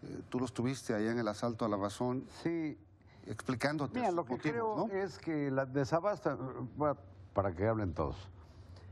eh, 0.02 0.20
tú 0.28 0.38
los 0.38 0.52
tuviste 0.52 0.94
allá 0.94 1.12
en 1.12 1.18
el 1.18 1.28
asalto 1.28 1.64
a 1.64 1.68
la 1.68 1.76
razón, 1.76 2.26
Sí, 2.42 2.76
explicándote 3.26 3.98
mira, 3.98 4.10
lo 4.10 4.24
que 4.24 4.32
motivos, 4.32 4.52
creo 4.52 4.76
¿no? 4.76 4.92
es 4.92 5.18
que 5.18 5.50
la 5.50 5.64
desabasto, 5.66 6.36
bueno, 6.76 6.96
para 7.32 7.54
que 7.54 7.66
hablen 7.66 7.94
todos. 7.94 8.16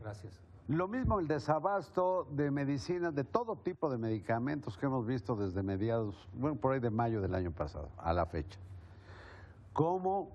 Gracias. 0.01 0.33
Lo 0.69 0.87
mismo 0.87 1.19
el 1.19 1.27
desabasto 1.27 2.29
de 2.31 2.51
medicinas, 2.51 3.15
de 3.15 3.25
todo 3.25 3.57
tipo 3.57 3.89
de 3.89 3.97
medicamentos 3.97 4.77
que 4.77 4.85
hemos 4.85 5.07
visto 5.07 5.35
desde 5.35 5.63
mediados, 5.63 6.29
bueno, 6.35 6.57
por 6.57 6.75
ahí 6.75 6.81
de 6.81 6.91
mayo 6.91 7.23
del 7.23 7.35
año 7.35 7.53
pasado, 7.53 7.89
a 7.97 8.13
la 8.13 8.27
fecha. 8.27 8.61
Como 9.73 10.29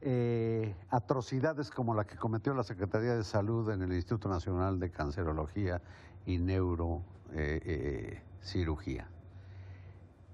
eh, 0.00 0.74
atrocidades 0.90 1.70
como 1.70 1.94
la 1.94 2.04
que 2.04 2.16
cometió 2.16 2.52
la 2.52 2.64
Secretaría 2.64 3.14
de 3.14 3.22
Salud 3.22 3.70
en 3.70 3.80
el 3.80 3.92
Instituto 3.92 4.28
Nacional 4.28 4.80
de 4.80 4.90
Cancerología 4.90 5.80
y 6.26 6.38
Neurocirugía. 6.38 9.08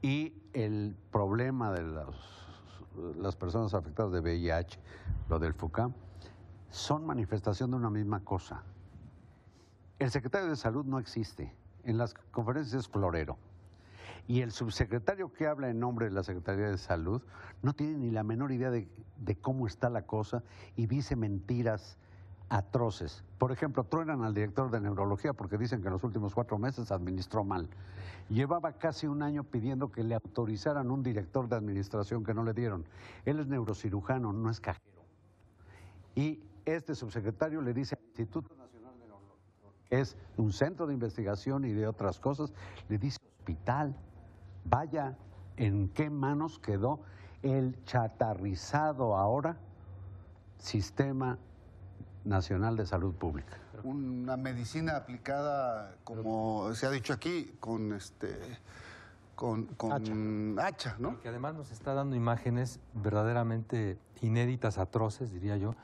y 0.00 0.32
el 0.54 0.96
problema 1.10 1.72
de 1.72 2.06
las 3.18 3.36
personas 3.36 3.74
afectadas 3.74 4.12
de 4.12 4.20
VIH, 4.20 4.78
lo 5.28 5.38
del 5.38 5.52
FUCAM, 5.52 5.92
son 6.70 7.04
manifestación 7.04 7.70
de 7.70 7.76
una 7.76 7.90
misma 7.90 8.20
cosa. 8.20 8.62
El 10.02 10.10
secretario 10.10 10.48
de 10.48 10.56
Salud 10.56 10.84
no 10.84 10.98
existe. 10.98 11.54
En 11.84 11.96
las 11.96 12.12
conferencias 12.32 12.74
es 12.74 12.88
florero. 12.88 13.38
Y 14.26 14.40
el 14.40 14.50
subsecretario 14.50 15.32
que 15.32 15.46
habla 15.46 15.70
en 15.70 15.78
nombre 15.78 16.06
de 16.06 16.12
la 16.12 16.24
Secretaría 16.24 16.68
de 16.68 16.76
Salud 16.76 17.22
no 17.62 17.72
tiene 17.72 17.98
ni 17.98 18.10
la 18.10 18.24
menor 18.24 18.50
idea 18.50 18.72
de, 18.72 18.88
cómo 19.40 19.68
está 19.68 19.90
la 19.90 20.02
cosa 20.02 20.42
y 20.74 20.86
dice 20.86 21.14
mentiras 21.14 21.98
atroces. 22.48 23.22
Por 23.38 23.52
ejemplo, 23.52 23.84
truenan 23.84 24.24
al 24.24 24.34
director 24.34 24.72
de 24.72 24.80
neurología 24.80 25.34
porque 25.34 25.56
dicen 25.56 25.82
que 25.82 25.86
en 25.86 25.92
los 25.92 26.02
últimos 26.02 26.34
cuatro 26.34 26.58
meses 26.58 26.90
administró 26.90 27.44
mal. 27.44 27.68
Llevaba 28.28 28.72
casi 28.72 29.06
un 29.06 29.22
año 29.22 29.44
pidiendo 29.44 29.92
que 29.92 30.02
le 30.02 30.16
autorizaran 30.16 30.90
un 30.90 31.04
director 31.04 31.48
de 31.48 31.54
administración 31.54 32.24
que 32.24 32.34
no 32.34 32.42
le 32.42 32.54
dieron. 32.54 32.86
Él 33.24 33.38
es 33.38 33.46
neurocirujano, 33.46 34.32
no 34.32 34.50
es 34.50 34.58
cajero. 34.58 35.04
Y 36.16 36.42
este 36.64 36.96
subsecretario 36.96 37.62
le 37.62 37.72
dice 37.72 37.94
al 37.94 38.04
Instituto 38.04 38.52
Nacional 38.56 38.98
de 38.98 39.06
Neurología, 39.06 39.42
que 39.81 39.81
es 39.92 40.16
un 40.38 40.52
centro 40.52 40.86
de 40.86 40.94
investigación 40.94 41.64
y 41.64 41.72
de 41.72 41.86
otras 41.86 42.18
cosas, 42.18 42.52
le 42.88 42.98
dice 42.98 43.18
hospital. 43.38 43.94
Vaya, 44.64 45.16
¿en 45.56 45.88
qué 45.90 46.08
manos 46.08 46.58
quedó 46.58 47.00
el 47.42 47.76
chatarrizado 47.84 49.16
ahora 49.16 49.56
Sistema 50.58 51.38
Nacional 52.24 52.76
de 52.76 52.86
Salud 52.86 53.14
Pública? 53.14 53.58
una 53.84 54.36
medicina 54.36 54.96
aplicada, 54.96 55.96
como 56.04 56.72
se 56.74 56.86
ha 56.86 56.90
dicho 56.90 57.12
aquí, 57.12 57.56
con 57.58 57.92
este 57.92 58.38
con, 59.34 59.66
con 59.66 60.56
hacha. 60.60 60.94
¿no? 61.00 61.20
Que 61.20 61.28
además 61.28 61.54
nos 61.54 61.72
está 61.72 61.94
dando 61.94 62.14
imágenes 62.14 62.78
verdaderamente 62.94 63.98
inéditas, 64.20 64.78
atroces, 64.78 65.32
diría 65.32 65.56
yo. 65.56 65.74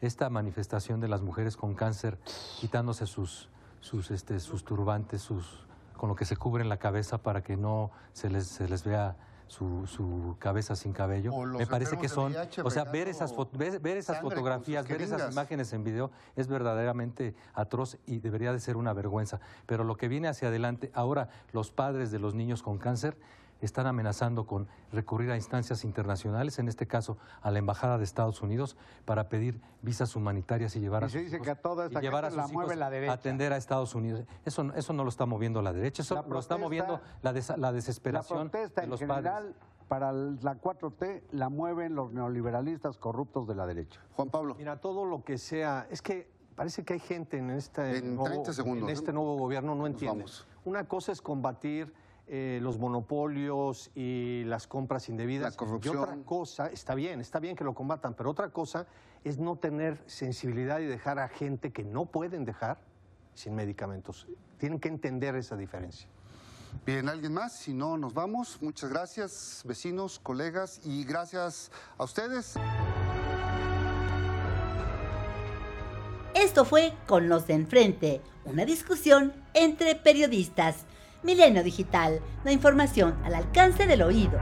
Esta 0.00 0.30
manifestación 0.30 1.00
de 1.00 1.08
las 1.08 1.22
mujeres 1.22 1.56
con 1.56 1.74
cáncer 1.74 2.18
quitándose 2.60 3.06
sus, 3.06 3.48
sus, 3.80 4.10
este, 4.10 4.40
sus 4.40 4.64
turbantes, 4.64 5.22
sus, 5.22 5.66
con 5.96 6.08
lo 6.08 6.16
que 6.16 6.24
se 6.24 6.36
cubren 6.36 6.68
la 6.68 6.78
cabeza 6.78 7.18
para 7.18 7.42
que 7.42 7.56
no 7.56 7.90
se 8.12 8.30
les, 8.30 8.46
se 8.46 8.68
les 8.68 8.84
vea 8.84 9.16
su, 9.48 9.86
su 9.86 10.36
cabeza 10.38 10.76
sin 10.76 10.92
cabello. 10.92 11.32
Me 11.46 11.66
parece 11.66 11.96
que 11.96 12.08
son, 12.08 12.32
VIH 12.32 12.62
o 12.62 12.70
sea, 12.70 12.84
ver 12.84 13.08
esas, 13.08 13.34
ver, 13.52 13.80
ver 13.80 13.96
esas 13.96 14.20
fotografías, 14.20 14.86
ver 14.86 15.02
esas 15.02 15.32
imágenes 15.32 15.72
en 15.72 15.84
video 15.84 16.10
es 16.36 16.46
verdaderamente 16.46 17.34
atroz 17.54 17.96
y 18.06 18.20
debería 18.20 18.52
de 18.52 18.60
ser 18.60 18.76
una 18.76 18.92
vergüenza. 18.92 19.40
Pero 19.66 19.84
lo 19.84 19.96
que 19.96 20.08
viene 20.08 20.28
hacia 20.28 20.48
adelante, 20.48 20.90
ahora 20.94 21.28
los 21.52 21.70
padres 21.70 22.10
de 22.10 22.18
los 22.18 22.34
niños 22.34 22.62
con 22.62 22.78
cáncer 22.78 23.16
están 23.60 23.86
amenazando 23.86 24.46
con 24.46 24.68
recurrir 24.92 25.30
a 25.30 25.36
instancias 25.36 25.84
internacionales, 25.84 26.58
en 26.58 26.68
este 26.68 26.86
caso 26.86 27.18
a 27.42 27.50
la 27.50 27.58
Embajada 27.58 27.98
de 27.98 28.04
Estados 28.04 28.40
Unidos, 28.42 28.76
para 29.04 29.28
pedir 29.28 29.60
visas 29.82 30.14
humanitarias 30.16 30.76
y 30.76 30.80
llevar 30.80 31.02
Y 31.02 31.06
a 31.06 31.08
se 31.08 31.12
sus 31.18 31.22
dice 31.24 31.36
hijos- 31.36 31.44
que 31.44 31.50
a 31.50 31.54
toda 31.60 31.86
esta 31.86 31.98
y 31.98 32.02
llevar 32.02 32.24
a 32.24 32.30
la 32.30 32.44
sus 32.44 32.52
hijos 32.52 32.76
la 32.76 32.86
a 32.86 33.12
atender 33.12 33.52
a 33.52 33.56
Estados 33.56 33.94
Unidos. 33.94 34.24
Eso, 34.44 34.72
eso 34.74 34.92
no 34.92 35.02
lo 35.02 35.08
está 35.08 35.26
moviendo 35.26 35.60
la 35.62 35.72
derecha, 35.72 36.02
eso 36.02 36.14
La 36.14 36.22
lo 36.22 36.38
está 36.38 36.56
moviendo 36.56 37.00
la, 37.22 37.32
des- 37.32 37.48
la 37.50 37.56
La 37.56 37.72
desesperación 37.72 38.50
protesta 38.50 38.80
de 38.80 38.84
en 38.86 38.90
los 38.90 39.00
general 39.00 39.24
padres. 39.42 39.56
para 39.88 40.12
la 40.12 40.54
4T 40.60 41.22
la 41.32 41.48
mueven 41.48 41.94
los 41.94 42.12
neoliberalistas 42.12 42.96
corruptos 42.98 43.46
de 43.48 43.54
la 43.54 43.66
derecha. 43.66 44.00
Juan 44.12 44.28
Pablo. 44.30 44.54
Mira, 44.56 44.80
todo 44.80 45.04
lo 45.04 45.24
que 45.24 45.36
sea, 45.38 45.86
es 45.90 46.00
que 46.02 46.30
parece 46.54 46.84
que 46.84 46.94
hay 46.94 47.00
gente 47.00 47.38
en 47.38 47.50
este, 47.50 47.98
En 47.98 48.14
nuevo, 48.16 48.24
30 48.24 48.52
segundos, 48.52 48.88
en 48.88 48.94
este 48.94 49.10
¿eh? 49.10 49.14
nuevo 49.14 49.36
gobierno 49.36 49.74
no 49.74 49.86
entiende. 49.86 50.18
vamos. 50.24 50.46
Una 50.64 50.84
cosa 50.88 51.12
es 51.12 51.22
combatir 51.22 51.92
eh, 52.30 52.58
los 52.62 52.78
monopolios 52.78 53.90
y 53.94 54.44
las 54.44 54.66
compras 54.66 55.08
indebidas. 55.08 55.52
La 55.52 55.56
corrupción. 55.56 55.94
Y 55.94 55.98
otra 55.98 56.16
cosa, 56.24 56.66
está 56.66 56.94
bien, 56.94 57.20
está 57.20 57.38
bien 57.38 57.56
que 57.56 57.64
lo 57.64 57.74
combatan, 57.74 58.14
pero 58.14 58.30
otra 58.30 58.50
cosa 58.50 58.86
es 59.24 59.38
no 59.38 59.56
tener 59.56 60.02
sensibilidad 60.06 60.80
y 60.80 60.84
dejar 60.84 61.18
a 61.18 61.28
gente 61.28 61.72
que 61.72 61.84
no 61.84 62.06
pueden 62.06 62.44
dejar 62.44 62.78
sin 63.34 63.54
medicamentos. 63.54 64.26
Tienen 64.58 64.78
que 64.78 64.88
entender 64.88 65.36
esa 65.36 65.56
diferencia. 65.56 66.08
Bien, 66.84 67.08
¿alguien 67.08 67.32
más? 67.32 67.54
Si 67.54 67.72
no, 67.72 67.96
nos 67.96 68.14
vamos. 68.14 68.60
Muchas 68.60 68.90
gracias, 68.90 69.62
vecinos, 69.64 70.18
colegas, 70.18 70.80
y 70.84 71.04
gracias 71.04 71.70
a 71.96 72.04
ustedes. 72.04 72.56
Esto 76.34 76.64
fue 76.64 76.94
Con 77.06 77.28
los 77.28 77.46
de 77.46 77.54
enfrente, 77.54 78.20
una 78.44 78.64
discusión 78.64 79.32
entre 79.54 79.94
periodistas. 79.94 80.84
Milenio 81.24 81.64
Digital, 81.64 82.20
la 82.44 82.52
información 82.52 83.16
al 83.24 83.34
alcance 83.34 83.88
del 83.88 84.02
oído. 84.02 84.38